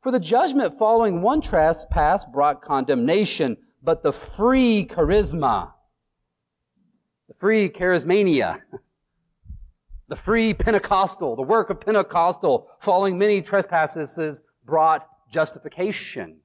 For 0.01 0.11
the 0.11 0.19
judgment 0.19 0.77
following 0.77 1.21
one 1.21 1.41
trespass 1.41 2.23
brought 2.25 2.61
condemnation, 2.61 3.57
but 3.83 4.03
the 4.03 4.13
free 4.13 4.85
charisma, 4.85 5.71
the 7.27 7.33
free 7.39 7.69
charismania, 7.69 8.59
the 10.07 10.15
free 10.15 10.53
Pentecostal, 10.53 11.35
the 11.35 11.41
work 11.41 11.69
of 11.69 11.81
Pentecostal 11.81 12.67
following 12.79 13.17
many 13.17 13.41
trespasses 13.41 14.39
brought 14.65 15.07
justification. 15.31 16.37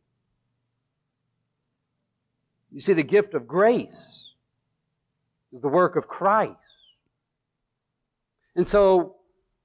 You 2.72 2.80
see, 2.80 2.94
the 2.94 3.02
gift 3.02 3.34
of 3.34 3.46
grace 3.46 4.22
is 5.52 5.60
the 5.60 5.68
work 5.68 5.96
of 5.96 6.08
Christ. 6.08 6.56
And 8.56 8.66
so, 8.66 9.16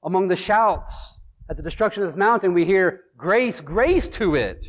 among 0.04 0.28
the 0.28 0.36
shouts 0.36 1.14
at 1.50 1.58
the 1.58 1.64
destruction 1.64 2.04
of 2.04 2.10
this 2.10 2.18
mountain, 2.18 2.54
we 2.54 2.66
hear 2.66 3.04
grace, 3.18 3.62
grace 3.62 4.10
to 4.10 4.36
it. 4.36 4.66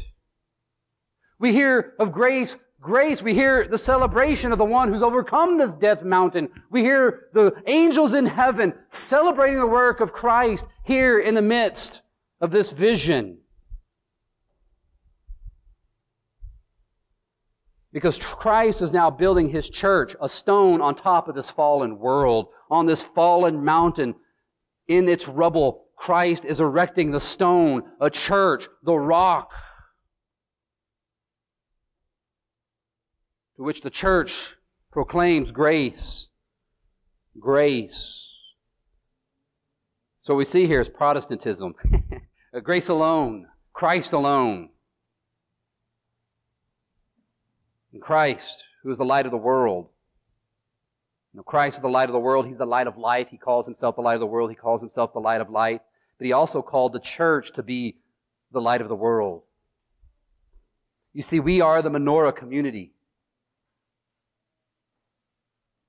We 1.40 1.52
hear 1.52 1.94
of 1.98 2.12
grace, 2.12 2.56
grace. 2.80 3.22
We 3.22 3.34
hear 3.34 3.66
the 3.66 3.78
celebration 3.78 4.52
of 4.52 4.58
the 4.58 4.64
one 4.64 4.92
who's 4.92 5.02
overcome 5.02 5.58
this 5.58 5.74
death 5.74 6.02
mountain. 6.02 6.48
We 6.70 6.82
hear 6.82 7.28
the 7.32 7.52
angels 7.66 8.14
in 8.14 8.26
heaven 8.26 8.74
celebrating 8.90 9.58
the 9.58 9.66
work 9.66 10.00
of 10.00 10.12
Christ 10.12 10.66
here 10.84 11.18
in 11.18 11.34
the 11.34 11.42
midst 11.42 12.02
of 12.40 12.50
this 12.50 12.72
vision. 12.72 13.38
Because 17.92 18.18
Christ 18.18 18.82
is 18.82 18.92
now 18.92 19.10
building 19.10 19.48
His 19.48 19.70
church, 19.70 20.14
a 20.20 20.28
stone 20.28 20.80
on 20.80 20.94
top 20.94 21.28
of 21.28 21.34
this 21.34 21.50
fallen 21.50 21.98
world, 21.98 22.48
on 22.70 22.86
this 22.86 23.02
fallen 23.02 23.64
mountain. 23.64 24.14
In 24.86 25.08
its 25.08 25.28
rubble, 25.28 25.86
Christ 25.96 26.44
is 26.44 26.60
erecting 26.60 27.10
the 27.10 27.20
stone, 27.20 27.82
a 28.00 28.08
church, 28.08 28.68
the 28.84 28.94
rock, 28.94 29.50
to 33.56 33.64
which 33.64 33.82
the 33.82 33.90
church 33.90 34.54
proclaims 34.92 35.50
grace. 35.50 36.28
Grace. 37.38 38.24
So 40.22 40.34
we 40.34 40.44
see 40.44 40.66
here 40.66 40.80
is 40.80 40.88
Protestantism. 40.88 41.74
grace 42.62 42.88
alone, 42.88 43.46
Christ 43.72 44.12
alone. 44.12 44.70
Christ, 47.98 48.64
who 48.82 48.90
is 48.90 48.98
the 48.98 49.04
light 49.04 49.26
of 49.26 49.32
the 49.32 49.38
world. 49.38 49.88
You 51.32 51.38
know, 51.38 51.42
Christ 51.42 51.76
is 51.76 51.82
the 51.82 51.88
light 51.88 52.08
of 52.08 52.12
the 52.12 52.18
world. 52.18 52.46
He's 52.46 52.58
the 52.58 52.66
light 52.66 52.86
of 52.86 52.96
life. 52.96 53.28
He 53.30 53.36
calls 53.36 53.66
himself 53.66 53.96
the 53.96 54.02
light 54.02 54.14
of 54.14 54.20
the 54.20 54.26
world. 54.26 54.50
He 54.50 54.56
calls 54.56 54.80
himself 54.80 55.12
the 55.12 55.20
light 55.20 55.40
of 55.40 55.50
light. 55.50 55.82
But 56.18 56.26
he 56.26 56.32
also 56.32 56.62
called 56.62 56.92
the 56.92 57.00
church 57.00 57.52
to 57.54 57.62
be 57.62 57.96
the 58.52 58.60
light 58.60 58.80
of 58.80 58.88
the 58.88 58.96
world. 58.96 59.42
You 61.12 61.22
see, 61.22 61.40
we 61.40 61.60
are 61.60 61.82
the 61.82 61.90
menorah 61.90 62.34
community. 62.34 62.92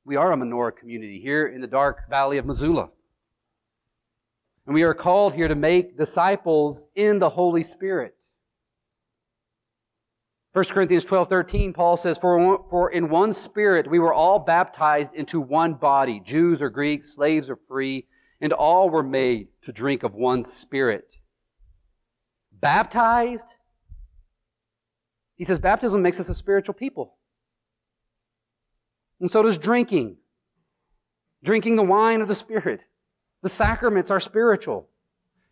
We 0.06 0.16
are 0.16 0.32
a 0.32 0.36
menorah 0.36 0.76
community 0.76 1.20
here 1.22 1.48
in 1.48 1.62
the 1.62 1.68
dark 1.68 2.10
valley 2.10 2.38
of 2.38 2.46
Missoula. 2.46 2.90
And 4.66 4.74
we 4.74 4.84
are 4.84 4.94
called 4.94 5.34
here 5.34 5.48
to 5.48 5.56
make 5.56 5.98
disciples 5.98 6.88
in 6.96 7.20
the 7.20 7.30
Holy 7.30 7.64
Spirit. 7.64 8.16
1 10.54 10.66
Corinthians 10.66 11.06
12, 11.06 11.30
13, 11.30 11.74
Paul 11.74 11.96
says, 11.96 12.18
for, 12.18 12.66
for 12.70 12.92
in 12.92 13.10
one 13.10 13.34
spirit 13.34 13.90
we 13.90 14.00
were 14.00 14.14
all 14.14 14.40
baptized 14.40 15.14
into 15.14 15.40
one 15.40 15.76
body, 15.76 16.22
Jews 16.26 16.62
or 16.62 16.70
Greeks, 16.70 17.14
slaves 17.14 17.50
or 17.50 17.60
free, 17.68 18.08
and 18.42 18.52
all 18.52 18.90
were 18.90 19.04
made 19.04 19.50
to 19.64 19.72
drink 19.72 20.02
of 20.04 20.16
one 20.16 20.44
spirit. 20.44 21.06
Baptized? 22.52 23.48
He 25.36 25.44
says 25.44 25.60
baptism 25.60 26.02
makes 26.02 26.20
us 26.20 26.30
a 26.30 26.36
spiritual 26.36 26.74
people. 26.74 27.16
And 29.20 29.30
so 29.30 29.44
does 29.44 29.58
drinking. 29.58 30.18
Drinking 31.44 31.76
the 31.76 31.84
wine 31.84 32.22
of 32.22 32.28
the 32.28 32.36
Spirit. 32.36 32.82
The 33.42 33.50
sacraments 33.50 34.12
are 34.12 34.20
spiritual. 34.20 34.90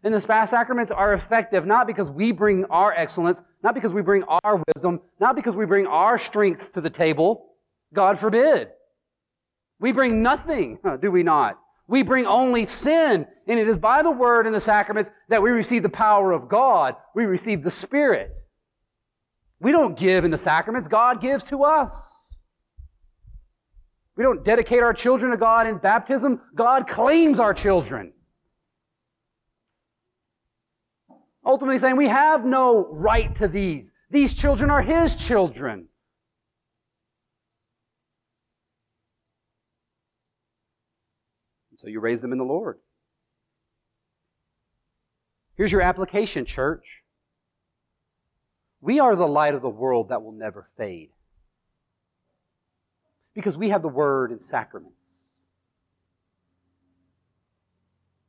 And 0.04 0.14
the 0.14 0.20
sacraments 0.20 0.92
are 0.92 1.14
effective 1.14 1.66
not 1.66 1.88
because 1.88 2.10
we 2.10 2.32
bring 2.32 2.66
our 2.66 2.94
excellence, 2.94 3.42
not 3.64 3.74
because 3.74 3.94
we 3.94 4.02
bring 4.02 4.24
our 4.24 4.64
wisdom, 4.68 5.02
not 5.20 5.36
because 5.36 5.56
we 5.56 5.66
bring 5.66 5.88
our 5.88 6.18
strengths 6.18 6.70
to 6.70 6.82
the 6.82 6.90
table. 6.90 7.56
God 7.94 8.20
forbid. 8.20 8.70
We 9.80 9.92
bring 9.92 10.22
nothing, 10.22 10.80
do 11.02 11.12
we 11.12 11.24
not? 11.24 11.60
We 11.88 12.04
bring 12.04 12.26
only 12.26 12.66
sin. 12.66 13.26
And 13.48 13.60
it 13.60 13.68
is 13.68 13.78
by 13.78 14.04
the 14.04 14.12
word 14.12 14.46
and 14.46 14.54
the 14.54 14.62
sacraments 14.62 15.10
that 15.30 15.42
we 15.42 15.52
receive 15.52 15.84
the 15.84 15.90
power 15.90 16.32
of 16.32 16.50
God. 16.50 16.96
We 17.16 17.26
receive 17.26 17.64
the 17.64 17.72
Spirit. 17.72 18.32
We 19.60 19.72
don't 19.72 19.98
give 19.98 20.26
in 20.26 20.32
the 20.32 20.38
sacraments. 20.38 20.88
God 20.88 21.22
gives 21.22 21.44
to 21.46 21.64
us. 21.64 22.08
We 24.16 24.24
don't 24.24 24.44
dedicate 24.44 24.84
our 24.84 24.94
children 24.94 25.32
to 25.32 25.38
God 25.38 25.68
in 25.68 25.78
baptism. 25.78 26.42
God 26.56 26.88
claims 26.88 27.40
our 27.40 27.54
children. 27.54 28.14
Ultimately 31.48 31.80
saying 31.80 31.96
we 31.96 32.10
have 32.10 32.44
no 32.44 32.86
right 32.92 33.34
to 33.36 33.48
these. 33.48 33.94
These 34.12 34.34
children 34.34 34.70
are 34.70 34.82
His 34.82 35.16
children. 35.16 35.88
So 41.78 41.88
you 41.88 42.02
raise 42.02 42.20
them 42.20 42.34
in 42.34 42.38
the 42.38 42.44
Lord. 42.44 42.80
Here's 45.56 45.72
your 45.72 45.82
application, 45.82 46.44
church. 46.44 46.84
We 48.82 49.00
are 49.00 49.16
the 49.16 49.26
light 49.26 49.56
of 49.56 49.62
the 49.62 49.70
world 49.70 50.10
that 50.10 50.24
will 50.24 50.34
never 50.34 50.68
fade. 50.76 51.12
Because 53.34 53.58
we 53.58 53.70
have 53.70 53.82
the 53.82 53.88
Word 53.88 54.32
and 54.32 54.44
sacraments. 54.44 54.98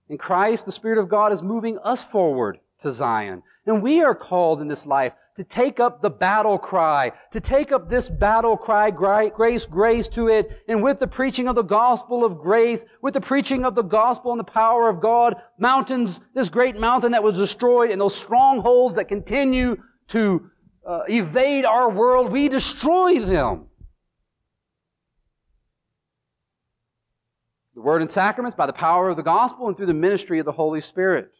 In 0.08 0.18
Christ, 0.18 0.66
the 0.66 0.72
Spirit 0.72 0.98
of 0.98 1.08
God 1.08 1.32
is 1.32 1.42
moving 1.42 1.78
us 1.82 2.04
forward 2.04 2.60
to 2.82 2.92
Zion. 2.92 3.42
And 3.66 3.82
we 3.82 4.02
are 4.02 4.14
called 4.14 4.60
in 4.60 4.68
this 4.68 4.86
life 4.86 5.12
to 5.36 5.44
take 5.44 5.78
up 5.78 6.02
the 6.02 6.10
battle 6.10 6.58
cry, 6.58 7.12
to 7.32 7.40
take 7.40 7.70
up 7.70 7.88
this 7.88 8.08
battle 8.08 8.56
cry, 8.56 8.90
grace, 8.90 9.66
grace 9.66 10.08
to 10.08 10.28
it, 10.28 10.64
and 10.66 10.82
with 10.82 10.98
the 10.98 11.06
preaching 11.06 11.46
of 11.46 11.54
the 11.54 11.62
gospel 11.62 12.24
of 12.24 12.38
grace, 12.38 12.84
with 13.02 13.14
the 13.14 13.20
preaching 13.20 13.64
of 13.64 13.76
the 13.76 13.82
gospel 13.82 14.32
and 14.32 14.40
the 14.40 14.44
power 14.44 14.88
of 14.88 15.00
God, 15.00 15.36
mountains, 15.56 16.20
this 16.34 16.48
great 16.48 16.76
mountain 16.76 17.12
that 17.12 17.22
was 17.22 17.38
destroyed 17.38 17.90
and 17.90 18.00
those 18.00 18.16
strongholds 18.16 18.96
that 18.96 19.06
continue 19.06 19.76
to 20.08 20.50
uh, 20.84 21.02
evade 21.08 21.64
our 21.64 21.88
world, 21.88 22.32
we 22.32 22.48
destroy 22.48 23.20
them. 23.20 23.66
The 27.76 27.82
word 27.82 28.02
and 28.02 28.10
sacraments 28.10 28.56
by 28.56 28.66
the 28.66 28.72
power 28.72 29.08
of 29.08 29.16
the 29.16 29.22
gospel 29.22 29.68
and 29.68 29.76
through 29.76 29.86
the 29.86 29.94
ministry 29.94 30.40
of 30.40 30.46
the 30.46 30.52
Holy 30.52 30.80
Spirit. 30.80 31.30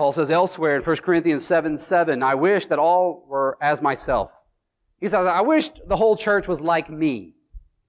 Paul 0.00 0.12
says 0.12 0.30
elsewhere 0.30 0.76
in 0.76 0.82
1 0.82 0.96
Corinthians 1.02 1.44
7 1.44 1.76
7, 1.76 2.22
I 2.22 2.34
wish 2.34 2.64
that 2.68 2.78
all 2.78 3.26
were 3.28 3.58
as 3.60 3.82
myself. 3.82 4.30
He 4.98 5.06
says, 5.06 5.26
I 5.26 5.42
wish 5.42 5.68
the 5.86 5.96
whole 5.98 6.16
church 6.16 6.48
was 6.48 6.58
like 6.58 6.88
me. 6.88 7.34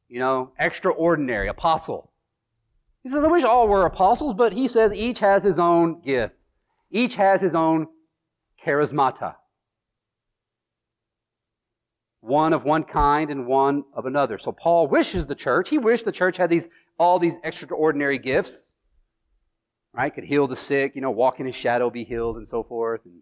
You 0.10 0.20
know, 0.20 0.52
extraordinary, 0.60 1.48
apostle. 1.48 2.12
He 3.02 3.08
says, 3.08 3.24
I 3.24 3.28
wish 3.28 3.46
all 3.46 3.70
were 3.70 3.86
apostles, 3.86 4.34
but 4.34 4.52
he 4.52 4.68
says 4.68 4.92
each 4.92 5.20
has 5.20 5.46
his 5.46 5.58
own 5.58 6.02
gift. 6.02 6.36
Each 6.92 7.16
has 7.16 7.42
his 7.42 7.56
own 7.56 7.88
charismata. 8.62 9.36
One 12.20 12.52
of 12.52 12.66
one 12.66 12.84
kind 12.84 13.30
and 13.30 13.48
one 13.48 13.86
of 13.96 14.06
another. 14.06 14.38
So 14.38 14.52
Paul 14.52 14.88
wishes 14.88 15.28
the 15.28 15.36
church, 15.36 15.70
he 15.70 15.78
wished 15.78 16.04
the 16.04 16.12
church 16.12 16.36
had 16.36 16.50
these, 16.50 16.68
all 17.00 17.20
these 17.20 17.40
extraordinary 17.46 18.20
gifts 18.20 18.68
right? 19.94 20.14
Could 20.14 20.24
heal 20.24 20.48
the 20.48 20.56
sick, 20.56 20.96
you 20.96 21.02
know, 21.02 21.12
walk 21.12 21.40
in 21.40 21.46
his 21.46 21.56
shadow, 21.56 21.90
be 21.90 22.04
healed, 22.04 22.38
and 22.38 22.48
so 22.48 22.64
forth, 22.64 23.02
and 23.06 23.22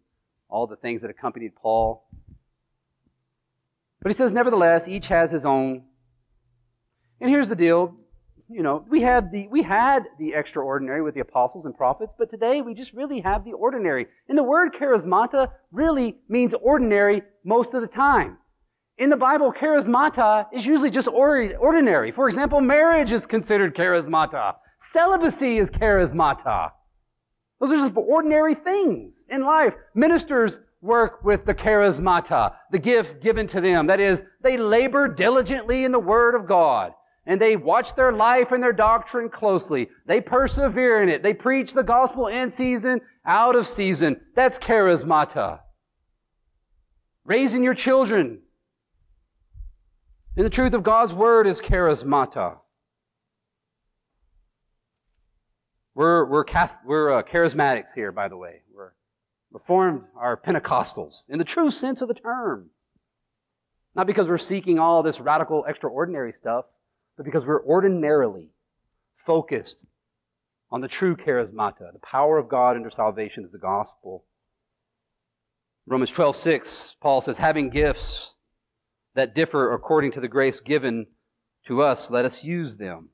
all 0.49 0.67
the 0.67 0.75
things 0.75 1.01
that 1.01 1.09
accompanied 1.09 1.55
Paul. 1.55 2.07
But 4.01 4.09
he 4.09 4.13
says, 4.13 4.31
nevertheless, 4.31 4.87
each 4.87 5.07
has 5.07 5.31
his 5.31 5.45
own. 5.45 5.83
And 7.19 7.29
here's 7.29 7.49
the 7.49 7.55
deal. 7.55 7.95
You 8.51 8.63
know, 8.63 8.83
we 8.89 9.01
had 9.01 9.31
the 9.31 9.47
we 9.49 9.61
had 9.61 10.05
the 10.17 10.33
extraordinary 10.33 11.03
with 11.03 11.13
the 11.13 11.19
apostles 11.19 11.65
and 11.65 11.75
prophets, 11.75 12.13
but 12.17 12.31
today 12.31 12.61
we 12.61 12.73
just 12.73 12.93
really 12.93 13.19
have 13.21 13.45
the 13.45 13.53
ordinary. 13.53 14.07
And 14.27 14.35
the 14.35 14.43
word 14.43 14.73
charismata 14.73 15.51
really 15.71 16.17
means 16.27 16.55
ordinary 16.59 17.21
most 17.43 17.75
of 17.75 17.81
the 17.81 17.87
time. 17.87 18.37
In 18.97 19.09
the 19.09 19.17
Bible, 19.17 19.53
charismata 19.53 20.47
is 20.51 20.65
usually 20.65 20.89
just 20.89 21.07
ordinary. 21.07 22.11
For 22.11 22.27
example, 22.27 22.59
marriage 22.59 23.11
is 23.11 23.27
considered 23.27 23.75
charismata. 23.75 24.55
Celibacy 24.81 25.57
is 25.57 25.69
charismata. 25.69 26.71
Those 27.59 27.71
are 27.71 27.75
just 27.75 27.97
ordinary 27.97 28.55
things 28.55 29.15
in 29.29 29.43
life. 29.43 29.73
Ministers 29.93 30.59
work 30.81 31.23
with 31.23 31.45
the 31.45 31.53
charismata, 31.53 32.53
the 32.71 32.79
gift 32.79 33.21
given 33.21 33.45
to 33.47 33.59
them. 33.59 33.87
That 33.87 33.99
is, 33.99 34.23
they 34.41 34.55
labor 34.57 35.07
diligently 35.07 35.83
in 35.83 35.91
the 35.91 35.99
Word 35.99 36.35
of 36.35 36.47
God. 36.47 36.93
and 37.29 37.39
they 37.39 37.55
watch 37.55 37.95
their 37.95 38.11
life 38.11 38.51
and 38.51 38.63
their 38.63 38.73
doctrine 38.73 39.29
closely. 39.29 39.87
They 40.07 40.19
persevere 40.19 41.03
in 41.03 41.09
it. 41.09 41.21
They 41.21 41.35
preach 41.35 41.73
the 41.73 41.83
gospel 41.83 42.25
in 42.25 42.49
season, 42.49 43.01
out 43.23 43.55
of 43.55 43.67
season. 43.67 44.19
That's 44.35 44.57
charismata. 44.57 45.59
Raising 47.23 47.63
your 47.63 47.75
children 47.75 48.39
in 50.35 50.43
the 50.43 50.49
truth 50.49 50.73
of 50.73 50.81
God's 50.81 51.13
word 51.13 51.45
is 51.45 51.61
charismata. 51.61 52.57
We're, 55.95 56.25
we're, 56.25 56.45
we're 56.85 57.19
uh, 57.19 57.23
charismatics 57.23 57.93
here, 57.95 58.11
by 58.11 58.27
the 58.27 58.37
way. 58.37 58.61
We're 58.73 58.93
Reformed 59.51 60.03
are 60.15 60.37
Pentecostals 60.37 61.23
in 61.27 61.39
the 61.39 61.43
true 61.43 61.71
sense 61.71 62.01
of 62.01 62.07
the 62.07 62.13
term. 62.13 62.69
Not 63.95 64.05
because 64.05 64.27
we're 64.27 64.37
seeking 64.37 64.77
all 64.77 65.01
this 65.01 65.19
radical, 65.19 65.65
extraordinary 65.65 66.33
stuff, 66.39 66.65
but 67.17 67.25
because 67.25 67.45
we're 67.45 67.63
ordinarily 67.65 68.49
focused 69.25 69.77
on 70.71 70.81
the 70.81 70.87
true 70.87 71.15
charismata, 71.15 71.91
the 71.91 71.99
power 71.99 72.37
of 72.37 72.47
God 72.47 72.75
under 72.75 72.91
salvation 72.91 73.43
is 73.43 73.51
the 73.51 73.57
gospel. 73.57 74.23
Romans 75.87 76.11
12, 76.11 76.35
6, 76.35 76.95
Paul 77.01 77.21
says, 77.21 77.39
having 77.39 77.71
gifts 77.71 78.33
that 79.15 79.33
differ 79.33 79.73
according 79.73 80.11
to 80.11 80.19
the 80.19 80.27
grace 80.27 80.61
given 80.61 81.07
to 81.65 81.81
us, 81.81 82.11
let 82.11 82.25
us 82.25 82.43
use 82.43 82.75
them. 82.75 83.09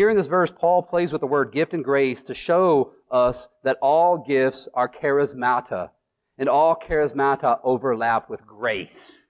Here 0.00 0.08
in 0.08 0.16
this 0.16 0.28
verse, 0.28 0.50
Paul 0.50 0.82
plays 0.82 1.12
with 1.12 1.20
the 1.20 1.26
word 1.26 1.52
gift 1.52 1.74
and 1.74 1.84
grace 1.84 2.22
to 2.22 2.32
show 2.32 2.92
us 3.10 3.48
that 3.64 3.76
all 3.82 4.16
gifts 4.16 4.66
are 4.72 4.88
charismata, 4.88 5.90
and 6.38 6.48
all 6.48 6.74
charismata 6.74 7.58
overlap 7.62 8.30
with 8.30 8.46
grace. 8.46 9.26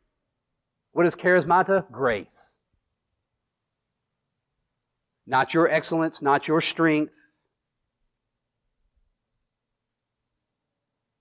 What 0.92 1.06
is 1.06 1.16
charismata? 1.16 1.90
Grace. 1.90 2.52
Not 5.26 5.54
your 5.54 5.68
excellence, 5.68 6.22
not 6.22 6.46
your 6.46 6.60
strength. 6.60 7.16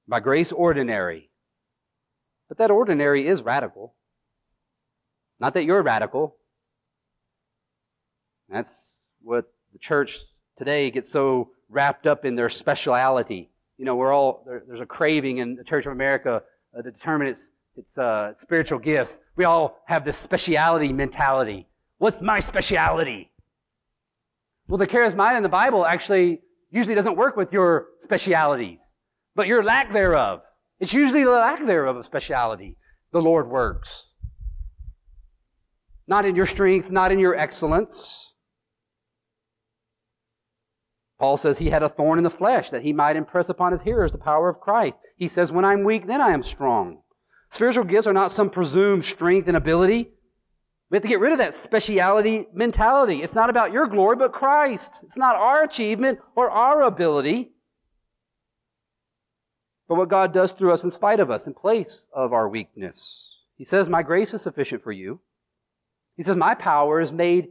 By 0.08 0.20
grace, 0.20 0.52
ordinary. 0.52 1.32
But 2.50 2.60
that 2.60 2.70
ordinary 2.70 3.28
is 3.28 3.42
radical. 3.42 3.96
Not 5.40 5.56
that 5.56 5.64
you're 5.64 5.82
radical. 5.82 6.36
That's 8.48 8.92
what 9.22 9.46
the 9.74 9.80
church 9.80 10.20
today 10.58 10.92
gets 10.92 11.12
so 11.12 11.50
wrapped 11.70 12.08
up 12.08 12.26
in 12.26 12.36
their 12.36 12.50
speciality. 12.50 13.50
You 13.78 13.86
know, 13.86 13.96
we're 13.96 14.14
all, 14.14 14.44
there, 14.46 14.64
there's 14.68 14.82
a 14.82 14.86
craving 14.86 15.38
in 15.38 15.56
the 15.56 15.64
Church 15.64 15.86
of 15.86 15.92
America 15.92 16.42
uh, 16.78 16.82
to 16.82 16.92
determine 16.92 17.28
its, 17.28 17.52
its 17.78 17.98
uh, 17.98 18.34
spiritual 18.42 18.80
gifts. 18.80 19.20
We 19.36 19.46
all 19.46 19.80
have 19.86 20.04
this 20.04 20.18
speciality 20.18 20.92
mentality. 20.92 21.68
What's 21.98 22.22
my 22.22 22.40
speciality? 22.40 23.32
Well, 24.68 24.78
the 24.78 24.88
charismata 24.88 25.38
in 25.38 25.44
the 25.44 25.50
Bible 25.50 25.86
actually 25.86 26.42
usually 26.72 26.96
doesn't 26.96 27.16
work 27.16 27.36
with 27.36 27.52
your 27.52 27.88
specialities, 28.00 28.82
but 29.36 29.48
your 29.48 29.64
lack 29.64 29.92
thereof. 29.94 30.42
It's 30.80 30.94
usually 30.94 31.24
the 31.24 31.32
lack 31.32 31.66
thereof 31.66 31.96
of 31.96 32.06
speciality 32.06 32.78
the 33.12 33.22
Lord 33.22 33.50
works. 33.50 34.04
Not 36.08 36.26
in 36.26 36.36
your 36.36 36.46
strength, 36.46 36.90
not 36.90 37.12
in 37.12 37.20
your 37.20 37.36
excellence. 37.36 38.29
Paul 41.20 41.36
says 41.36 41.58
he 41.58 41.70
had 41.70 41.84
a 41.84 41.90
thorn 41.90 42.18
in 42.18 42.24
the 42.24 42.30
flesh 42.30 42.70
that 42.70 42.84
he 42.84 42.94
might 42.94 43.18
impress 43.18 43.50
upon 43.50 43.74
his 43.74 43.82
hearers 43.82 44.12
the 44.12 44.18
power 44.18 44.48
of 44.48 44.62
Christ. 44.62 44.96
He 45.18 45.28
says, 45.28 45.52
when 45.52 45.66
I'm 45.66 45.84
weak, 45.84 46.08
then 46.08 46.22
I 46.22 46.30
am 46.30 46.44
strong. 46.44 47.02
Spiritual 47.50 47.84
gifts 47.84 48.08
are 48.08 48.14
not 48.14 48.32
some 48.32 48.50
presumed 48.50 49.04
strength 49.04 49.48
and 49.48 49.58
ability. 49.58 50.12
We 50.90 50.96
have 50.96 51.04
to 51.04 51.10
get 51.10 51.20
rid 51.20 51.34
of 51.34 51.38
that 51.40 51.54
speciality 51.54 52.48
mentality. 52.54 53.18
It's 53.18 53.36
not 53.36 53.50
about 53.50 53.74
your 53.74 53.88
glory, 53.88 54.16
but 54.16 54.32
Christ. 54.32 54.96
It's 55.04 55.18
not 55.18 55.36
our 55.36 55.64
achievement 55.64 56.20
or 56.36 56.50
our 56.50 56.84
ability, 56.84 57.52
but 59.88 59.96
what 59.96 60.10
God 60.10 60.34
does 60.34 60.54
through 60.54 60.72
us 60.72 60.84
in 60.84 60.92
spite 60.92 61.20
of 61.20 61.30
us, 61.30 61.48
in 61.48 61.54
place 61.54 62.06
of 62.16 62.32
our 62.32 62.48
weakness. 62.48 63.26
He 63.58 63.66
says, 63.66 63.90
My 63.90 64.04
grace 64.04 64.34
is 64.34 64.44
sufficient 64.44 64.84
for 64.84 64.92
you. 64.92 65.20
He 66.16 66.24
says, 66.24 66.36
My 66.36 66.56
power 66.56 67.02
is 67.02 67.12
made 67.12 67.50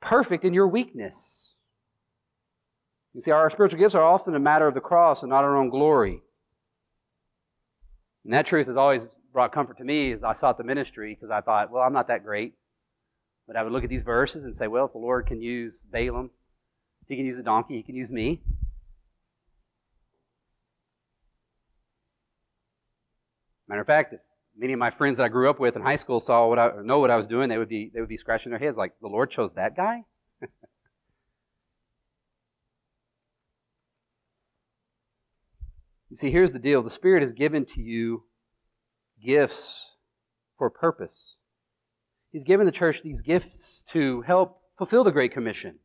perfect 0.00 0.44
in 0.44 0.54
your 0.54 0.68
weakness. 0.68 1.41
You 3.14 3.20
see, 3.20 3.30
our 3.30 3.50
spiritual 3.50 3.78
gifts 3.78 3.94
are 3.94 4.02
often 4.02 4.34
a 4.34 4.40
matter 4.40 4.66
of 4.66 4.74
the 4.74 4.80
cross 4.80 5.22
and 5.22 5.30
not 5.30 5.44
our 5.44 5.56
own 5.56 5.68
glory. 5.68 6.22
And 8.24 8.32
that 8.32 8.46
truth 8.46 8.68
has 8.68 8.76
always 8.76 9.02
brought 9.32 9.52
comfort 9.52 9.78
to 9.78 9.84
me 9.84 10.12
as 10.12 10.22
I 10.22 10.34
sought 10.34 10.58
the 10.58 10.64
ministry 10.64 11.14
because 11.14 11.30
I 11.30 11.40
thought, 11.40 11.70
well, 11.70 11.82
I'm 11.82 11.92
not 11.92 12.08
that 12.08 12.24
great. 12.24 12.54
But 13.46 13.56
I 13.56 13.62
would 13.62 13.72
look 13.72 13.84
at 13.84 13.90
these 13.90 14.04
verses 14.04 14.44
and 14.44 14.54
say, 14.54 14.66
well, 14.66 14.86
if 14.86 14.92
the 14.92 14.98
Lord 14.98 15.26
can 15.26 15.42
use 15.42 15.74
Balaam, 15.90 16.30
if 17.02 17.08
he 17.08 17.16
can 17.16 17.26
use 17.26 17.38
a 17.38 17.42
donkey, 17.42 17.76
he 17.76 17.82
can 17.82 17.96
use 17.96 18.08
me. 18.08 18.40
Matter 23.68 23.80
of 23.80 23.86
fact, 23.86 24.12
if 24.12 24.20
many 24.56 24.72
of 24.72 24.78
my 24.78 24.90
friends 24.90 25.16
that 25.16 25.24
I 25.24 25.28
grew 25.28 25.50
up 25.50 25.58
with 25.58 25.76
in 25.76 25.82
high 25.82 25.96
school 25.96 26.20
saw 26.20 26.46
what 26.46 26.58
I 26.58 26.70
know 26.82 26.98
what 26.98 27.10
I 27.10 27.16
was 27.16 27.26
doing, 27.26 27.48
they 27.48 27.58
would 27.58 27.68
be 27.68 27.90
they 27.92 28.00
would 28.00 28.08
be 28.08 28.18
scratching 28.18 28.50
their 28.50 28.58
heads 28.58 28.76
like, 28.76 28.92
the 29.00 29.08
Lord 29.08 29.30
chose 29.30 29.50
that 29.56 29.74
guy? 29.74 30.04
You 36.12 36.16
see, 36.16 36.30
here's 36.30 36.52
the 36.52 36.58
deal 36.58 36.82
the 36.82 36.90
Spirit 36.90 37.22
has 37.22 37.32
given 37.32 37.64
to 37.64 37.80
you 37.80 38.24
gifts 39.24 39.86
for 40.58 40.68
purpose. 40.68 41.14
He's 42.30 42.44
given 42.44 42.66
the 42.66 42.70
church 42.70 43.02
these 43.02 43.22
gifts 43.22 43.82
to 43.94 44.20
help 44.20 44.60
fulfill 44.76 45.04
the 45.04 45.10
Great 45.10 45.32
Commission. 45.32 45.76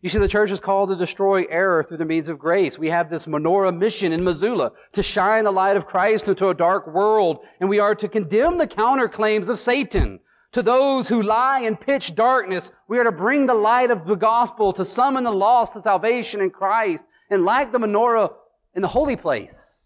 You 0.00 0.08
see, 0.08 0.16
the 0.16 0.26
church 0.26 0.50
is 0.50 0.58
called 0.58 0.88
to 0.88 0.96
destroy 0.96 1.44
error 1.50 1.84
through 1.84 1.98
the 1.98 2.06
means 2.06 2.28
of 2.28 2.38
grace. 2.38 2.78
We 2.78 2.88
have 2.88 3.10
this 3.10 3.26
menorah 3.26 3.76
mission 3.76 4.10
in 4.10 4.24
Missoula 4.24 4.72
to 4.94 5.02
shine 5.02 5.44
the 5.44 5.50
light 5.50 5.76
of 5.76 5.86
Christ 5.86 6.26
into 6.26 6.48
a 6.48 6.54
dark 6.54 6.86
world, 6.86 7.40
and 7.60 7.68
we 7.68 7.80
are 7.80 7.94
to 7.96 8.08
condemn 8.08 8.56
the 8.56 8.66
counterclaims 8.66 9.50
of 9.50 9.58
Satan. 9.58 10.20
To 10.52 10.62
those 10.62 11.08
who 11.08 11.22
lie 11.22 11.60
in 11.60 11.76
pitch 11.76 12.14
darkness, 12.14 12.72
we 12.88 12.98
are 12.98 13.04
to 13.04 13.12
bring 13.12 13.44
the 13.44 13.52
light 13.52 13.90
of 13.90 14.06
the 14.06 14.14
gospel 14.14 14.72
to 14.72 14.84
summon 14.86 15.24
the 15.24 15.30
lost 15.30 15.74
to 15.74 15.82
salvation 15.82 16.40
in 16.40 16.48
Christ. 16.48 17.04
And 17.28 17.44
like 17.44 17.70
the 17.70 17.78
menorah 17.78 18.30
in 18.74 18.82
the 18.82 18.88
holy 18.88 19.16
place, 19.16 19.80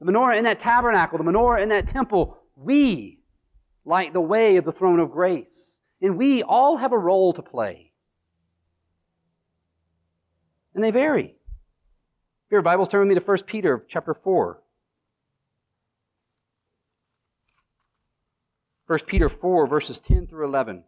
the 0.00 0.10
menorah 0.10 0.38
in 0.38 0.44
that 0.44 0.60
tabernacle, 0.60 1.18
the 1.18 1.24
menorah 1.24 1.62
in 1.62 1.68
that 1.70 1.88
temple, 1.88 2.38
we 2.56 3.20
light 3.84 4.12
the 4.12 4.20
way 4.20 4.56
of 4.56 4.64
the 4.64 4.72
throne 4.72 5.00
of 5.00 5.10
grace. 5.10 5.72
And 6.00 6.18
we 6.18 6.42
all 6.42 6.76
have 6.76 6.92
a 6.92 6.98
role 6.98 7.32
to 7.32 7.42
play. 7.42 7.92
And 10.74 10.82
they 10.82 10.90
vary. 10.90 11.36
If 12.46 12.50
your 12.50 12.62
Bibles, 12.62 12.88
turn 12.88 13.00
with 13.00 13.16
me 13.16 13.20
to 13.20 13.24
1 13.24 13.38
Peter 13.46 13.84
chapter 13.88 14.12
4. 14.12 14.60
1 18.86 18.98
Peter 19.06 19.28
4, 19.28 19.66
verses 19.66 19.98
10 20.00 20.26
through 20.26 20.46
11. 20.46 20.84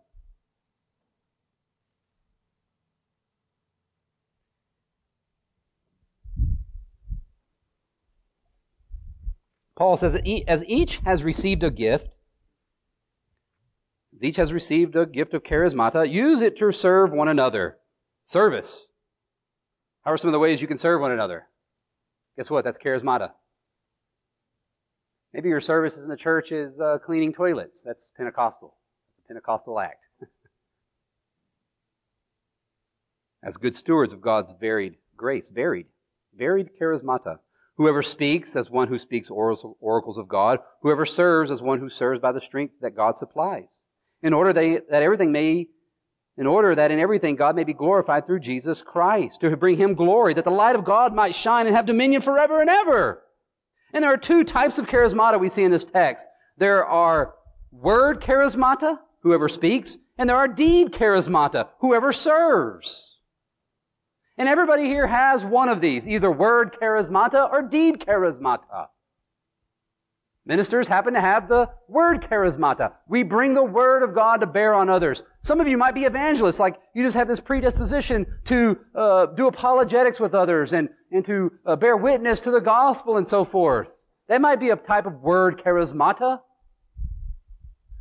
Paul 9.76 9.98
says, 9.98 10.16
as 10.48 10.64
each 10.66 10.96
has 11.04 11.22
received 11.22 11.62
a 11.62 11.70
gift, 11.70 12.08
as 14.14 14.22
each 14.22 14.36
has 14.36 14.52
received 14.52 14.96
a 14.96 15.04
gift 15.04 15.34
of 15.34 15.42
charismata, 15.42 16.10
use 16.10 16.40
it 16.40 16.56
to 16.56 16.72
serve 16.72 17.12
one 17.12 17.28
another. 17.28 17.76
Service. 18.24 18.86
How 20.04 20.12
are 20.12 20.16
some 20.16 20.28
of 20.28 20.32
the 20.32 20.38
ways 20.38 20.62
you 20.62 20.66
can 20.66 20.78
serve 20.78 21.00
one 21.00 21.12
another? 21.12 21.46
Guess 22.36 22.50
what? 22.50 22.64
That's 22.64 22.78
charismata. 22.78 23.30
Maybe 25.34 25.50
your 25.50 25.60
service 25.60 25.96
in 25.96 26.08
the 26.08 26.16
church 26.16 26.50
is 26.50 26.80
uh, 26.80 26.98
cleaning 27.04 27.34
toilets. 27.34 27.78
That's 27.84 28.08
Pentecostal. 28.16 28.74
That's 29.16 29.24
a 29.24 29.28
Pentecostal 29.28 29.78
act. 29.78 30.04
As 33.42 33.58
good 33.58 33.76
stewards 33.76 34.14
of 34.14 34.22
God's 34.22 34.54
varied 34.58 34.96
grace, 35.16 35.50
varied, 35.50 35.86
varied 36.34 36.70
charismata. 36.80 37.40
Whoever 37.76 38.02
speaks 38.02 38.56
as 38.56 38.70
one 38.70 38.88
who 38.88 38.98
speaks 38.98 39.28
oracles 39.30 40.18
of 40.18 40.28
God. 40.28 40.60
Whoever 40.82 41.04
serves 41.04 41.50
as 41.50 41.60
one 41.60 41.78
who 41.78 41.90
serves 41.90 42.20
by 42.20 42.32
the 42.32 42.40
strength 42.40 42.74
that 42.80 42.96
God 42.96 43.16
supplies. 43.16 43.68
In 44.22 44.32
order 44.32 44.52
that 44.52 45.02
everything 45.02 45.30
may, 45.30 45.66
in 46.38 46.46
order 46.46 46.74
that 46.74 46.90
in 46.90 46.98
everything 46.98 47.36
God 47.36 47.54
may 47.54 47.64
be 47.64 47.74
glorified 47.74 48.26
through 48.26 48.40
Jesus 48.40 48.82
Christ, 48.82 49.40
to 49.42 49.56
bring 49.56 49.76
him 49.76 49.94
glory, 49.94 50.32
that 50.34 50.44
the 50.44 50.50
light 50.50 50.74
of 50.74 50.84
God 50.84 51.14
might 51.14 51.34
shine 51.34 51.66
and 51.66 51.76
have 51.76 51.86
dominion 51.86 52.22
forever 52.22 52.60
and 52.60 52.70
ever. 52.70 53.22
And 53.92 54.02
there 54.02 54.12
are 54.12 54.18
two 54.18 54.42
types 54.42 54.78
of 54.78 54.86
charismata 54.86 55.38
we 55.38 55.48
see 55.48 55.62
in 55.62 55.70
this 55.70 55.84
text. 55.84 56.26
There 56.56 56.84
are 56.84 57.34
word 57.70 58.22
charismata, 58.22 59.00
whoever 59.22 59.48
speaks, 59.48 59.98
and 60.16 60.30
there 60.30 60.36
are 60.36 60.48
deed 60.48 60.92
charismata, 60.92 61.68
whoever 61.80 62.10
serves. 62.12 63.15
And 64.38 64.48
everybody 64.48 64.84
here 64.84 65.06
has 65.06 65.44
one 65.44 65.68
of 65.68 65.80
these, 65.80 66.06
either 66.06 66.30
word 66.30 66.76
charismata 66.80 67.50
or 67.50 67.62
deed 67.62 68.00
charismata. 68.00 68.88
Ministers 70.44 70.86
happen 70.86 71.14
to 71.14 71.20
have 71.20 71.48
the 71.48 71.68
word 71.88 72.24
charismata. 72.30 72.92
We 73.08 73.24
bring 73.24 73.54
the 73.54 73.64
word 73.64 74.04
of 74.04 74.14
God 74.14 74.40
to 74.40 74.46
bear 74.46 74.74
on 74.74 74.88
others. 74.88 75.24
Some 75.40 75.60
of 75.60 75.66
you 75.66 75.76
might 75.76 75.94
be 75.94 76.04
evangelists, 76.04 76.60
like 76.60 76.78
you 76.94 77.02
just 77.02 77.16
have 77.16 77.26
this 77.26 77.40
predisposition 77.40 78.26
to 78.44 78.78
uh, 78.94 79.26
do 79.26 79.48
apologetics 79.48 80.20
with 80.20 80.34
others 80.34 80.72
and, 80.72 80.88
and 81.10 81.26
to 81.26 81.50
uh, 81.66 81.74
bear 81.74 81.96
witness 81.96 82.40
to 82.42 82.52
the 82.52 82.60
gospel 82.60 83.16
and 83.16 83.26
so 83.26 83.44
forth. 83.44 83.88
That 84.28 84.40
might 84.40 84.60
be 84.60 84.70
a 84.70 84.76
type 84.76 85.06
of 85.06 85.14
word 85.14 85.60
charismata. 85.64 86.40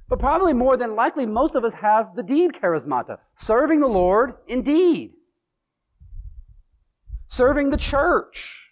But 0.07 0.19
probably 0.19 0.53
more 0.53 0.77
than 0.77 0.95
likely, 0.95 1.25
most 1.25 1.55
of 1.55 1.63
us 1.63 1.73
have 1.73 2.15
the 2.15 2.21
deed 2.21 2.51
charismata, 2.61 3.17
serving 3.37 3.79
the 3.79 3.87
Lord 3.87 4.35
in 4.47 4.61
deed, 4.61 5.13
serving 7.35 7.69
the 7.69 7.77
church 7.77 8.71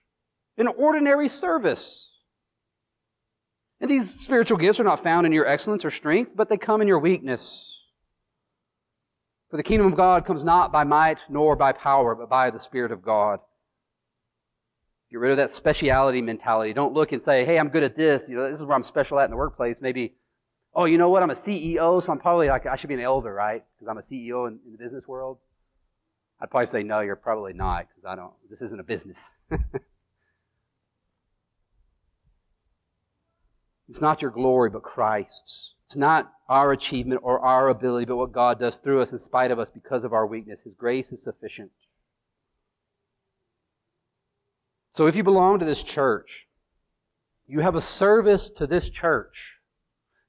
in 0.57 0.67
ordinary 0.67 1.27
service. 1.27 2.09
And 3.81 3.89
these 3.89 4.09
spiritual 4.09 4.57
gifts 4.57 4.79
are 4.79 4.85
not 4.85 5.03
found 5.03 5.25
in 5.25 5.33
your 5.33 5.47
excellence 5.47 5.83
or 5.83 5.91
strength, 5.91 6.31
but 6.35 6.49
they 6.49 6.57
come 6.57 6.81
in 6.81 6.87
your 6.87 6.99
weakness. 6.99 7.59
For 9.49 9.57
the 9.57 9.63
kingdom 9.63 9.87
of 9.87 9.97
God 9.97 10.25
comes 10.25 10.43
not 10.43 10.71
by 10.71 10.83
might 10.83 11.19
nor 11.29 11.55
by 11.55 11.73
power, 11.73 12.15
but 12.15 12.29
by 12.29 12.49
the 12.49 12.59
Spirit 12.59 12.91
of 12.91 13.03
God. 13.03 13.39
Get 15.11 15.19
rid 15.19 15.31
of 15.31 15.37
that 15.37 15.51
speciality 15.51 16.21
mentality. 16.21 16.73
Don't 16.73 16.93
look 16.93 17.11
and 17.11 17.21
say, 17.21 17.45
hey, 17.45 17.59
I'm 17.59 17.69
good 17.69 17.83
at 17.83 17.95
this. 17.95 18.27
You 18.29 18.37
know, 18.37 18.49
this 18.49 18.59
is 18.59 18.65
where 18.65 18.75
I'm 18.75 18.83
special 18.83 19.19
at 19.19 19.25
in 19.25 19.31
the 19.31 19.37
workplace. 19.37 19.77
Maybe 19.79 20.15
oh, 20.75 20.85
you 20.85 20.97
know 20.97 21.09
what? 21.09 21.23
I'm 21.23 21.29
a 21.29 21.35
CEO, 21.35 22.03
so 22.03 22.11
I'm 22.11 22.19
probably 22.19 22.47
like, 22.47 22.65
I 22.65 22.75
should 22.75 22.87
be 22.87 22.95
an 22.95 22.99
elder, 22.99 23.33
right? 23.33 23.63
Because 23.75 23.89
I'm 23.89 23.97
a 23.97 24.01
CEO 24.01 24.47
in, 24.47 24.59
in, 24.65 24.71
the 24.71 24.77
business 24.77 25.07
world. 25.07 25.37
I'd 26.43 26.51
probably 26.51 26.67
say, 26.67 26.83
no, 26.83 26.99
you're 26.99 27.15
probably 27.15 27.53
not, 27.53 27.87
because 27.87 28.03
I 28.05 28.15
don't, 28.15 28.33
this 28.49 28.61
isn't 28.61 28.79
a 28.79 28.83
business. 28.83 29.31
it's 33.87 34.01
not 34.01 34.21
your 34.21 34.31
glory, 34.31 34.69
but 34.69 34.83
Christ's. 34.83 35.71
It's 35.85 35.95
not 35.95 36.33
our 36.49 36.73
achievement 36.73 37.21
or 37.23 37.39
our 37.39 37.69
ability, 37.69 38.05
but 38.05 38.17
what 38.17 38.33
God 38.33 38.59
does 38.59 38.77
through 38.77 39.01
us 39.01 39.13
in 39.13 39.19
spite 39.19 39.51
of 39.51 39.59
us 39.59 39.69
because 39.73 40.03
of 40.03 40.11
our 40.11 40.27
weakness. 40.27 40.59
His 40.65 40.73
grace 40.73 41.13
is 41.13 41.23
sufficient. 41.23 41.71
So 44.95 45.07
if 45.07 45.15
you 45.15 45.23
belong 45.23 45.59
to 45.59 45.65
this 45.65 45.81
church, 45.81 46.47
you 47.47 47.61
have 47.61 47.75
a 47.75 47.81
service 47.81 48.49
to 48.57 48.67
this 48.67 48.89
church 48.89 49.53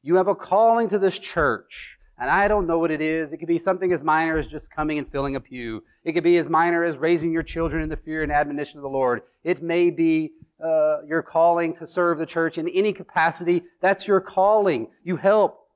you 0.05 0.17
have 0.17 0.29
a 0.29 0.35
calling 0.35 0.91
to 0.91 0.99
this 0.99 1.19
church. 1.19 1.97
And 2.19 2.31
I 2.31 2.47
don't 2.47 2.67
know 2.67 2.79
what 2.79 2.91
it 2.91 3.01
is. 3.01 3.33
It 3.33 3.39
could 3.39 3.49
be 3.49 3.59
something 3.59 3.93
as 3.93 4.03
minor 4.03 4.39
as 4.39 4.47
just 4.47 4.71
coming 4.71 4.99
and 4.99 5.11
filling 5.11 5.37
a 5.37 5.41
pew. 5.41 5.83
It 6.05 6.13
could 6.13 6.23
be 6.23 6.39
as 6.39 6.49
minor 6.49 6.85
as 6.85 6.97
raising 6.97 7.33
your 7.33 7.43
children 7.43 7.83
in 7.83 7.89
the 7.89 7.97
fear 7.97 8.23
and 8.23 8.31
admonition 8.31 8.79
of 8.79 8.83
the 8.83 8.89
Lord. 8.89 9.23
It 9.43 9.63
may 9.63 9.91
be 9.91 10.33
uh, 10.65 11.03
your 11.07 11.23
calling 11.23 11.75
to 11.77 11.87
serve 11.87 12.19
the 12.19 12.27
church 12.27 12.57
in 12.57 12.69
any 12.69 12.93
capacity. 12.93 13.65
That's 13.81 14.07
your 14.07 14.21
calling. 14.21 14.89
You 15.03 15.17
help 15.17 15.69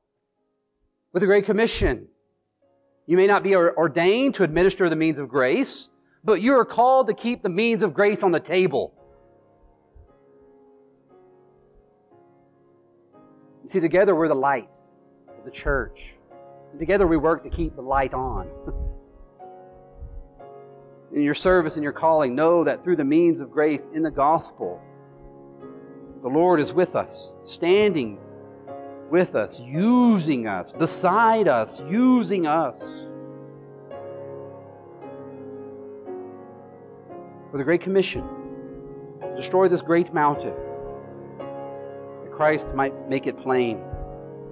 with 1.13 1.23
the 1.23 1.27
Great 1.27 1.45
Commission. 1.45 2.07
You 3.07 3.17
may 3.17 3.27
not 3.27 3.43
be 3.43 3.57
ordained 3.57 4.35
to 4.37 4.45
administer 4.45 4.89
the 4.89 4.97
means 4.97 5.19
of 5.19 5.29
grace, 5.29 5.89
but 6.23 6.41
you 6.41 6.53
are 6.53 6.65
called 6.65 7.09
to 7.09 7.15
keep 7.15 7.43
the 7.43 7.49
means 7.49 7.83
of 7.83 7.95
grace 7.95 8.23
on 8.23 8.33
the 8.33 8.41
table. 8.41 8.95
see, 13.69 13.81
together 13.81 14.15
we're 14.15 14.29
the 14.29 14.35
light 14.35 14.69
of 15.39 15.45
the 15.45 15.51
church. 15.51 16.15
Together 16.79 17.07
we 17.07 17.17
work 17.17 17.43
to 17.43 17.51
keep 17.51 17.75
the 17.75 17.83
light 17.83 18.15
on. 18.15 18.49
in 21.13 21.23
your 21.23 21.35
service 21.35 21.75
and 21.75 21.83
your 21.83 21.93
calling, 21.93 22.35
know 22.35 22.65
that 22.65 22.85
through 22.85 22.97
the 22.97 23.05
means 23.05 23.41
of 23.41 23.51
grace 23.51 23.87
in 23.95 24.03
the 24.03 24.11
gospel, 24.11 24.81
the 26.23 26.29
Lord 26.29 26.61
is 26.61 26.73
with 26.73 26.95
us, 26.95 27.31
standing 27.45 28.19
with 29.11 29.35
us, 29.35 29.61
using 29.61 30.47
us, 30.47 30.73
beside 30.73 31.49
us, 31.49 31.81
using 31.89 32.47
us. 32.47 32.79
For 37.51 37.57
the 37.57 37.65
Great 37.65 37.81
Commission, 37.81 38.29
to 39.23 39.35
destroy 39.35 39.69
this 39.69 39.81
great 39.81 40.13
mountain 40.13 40.55
that 41.39 42.31
Christ 42.33 42.75
might 42.75 43.09
make 43.09 43.27
it 43.27 43.41
plain 43.41 43.81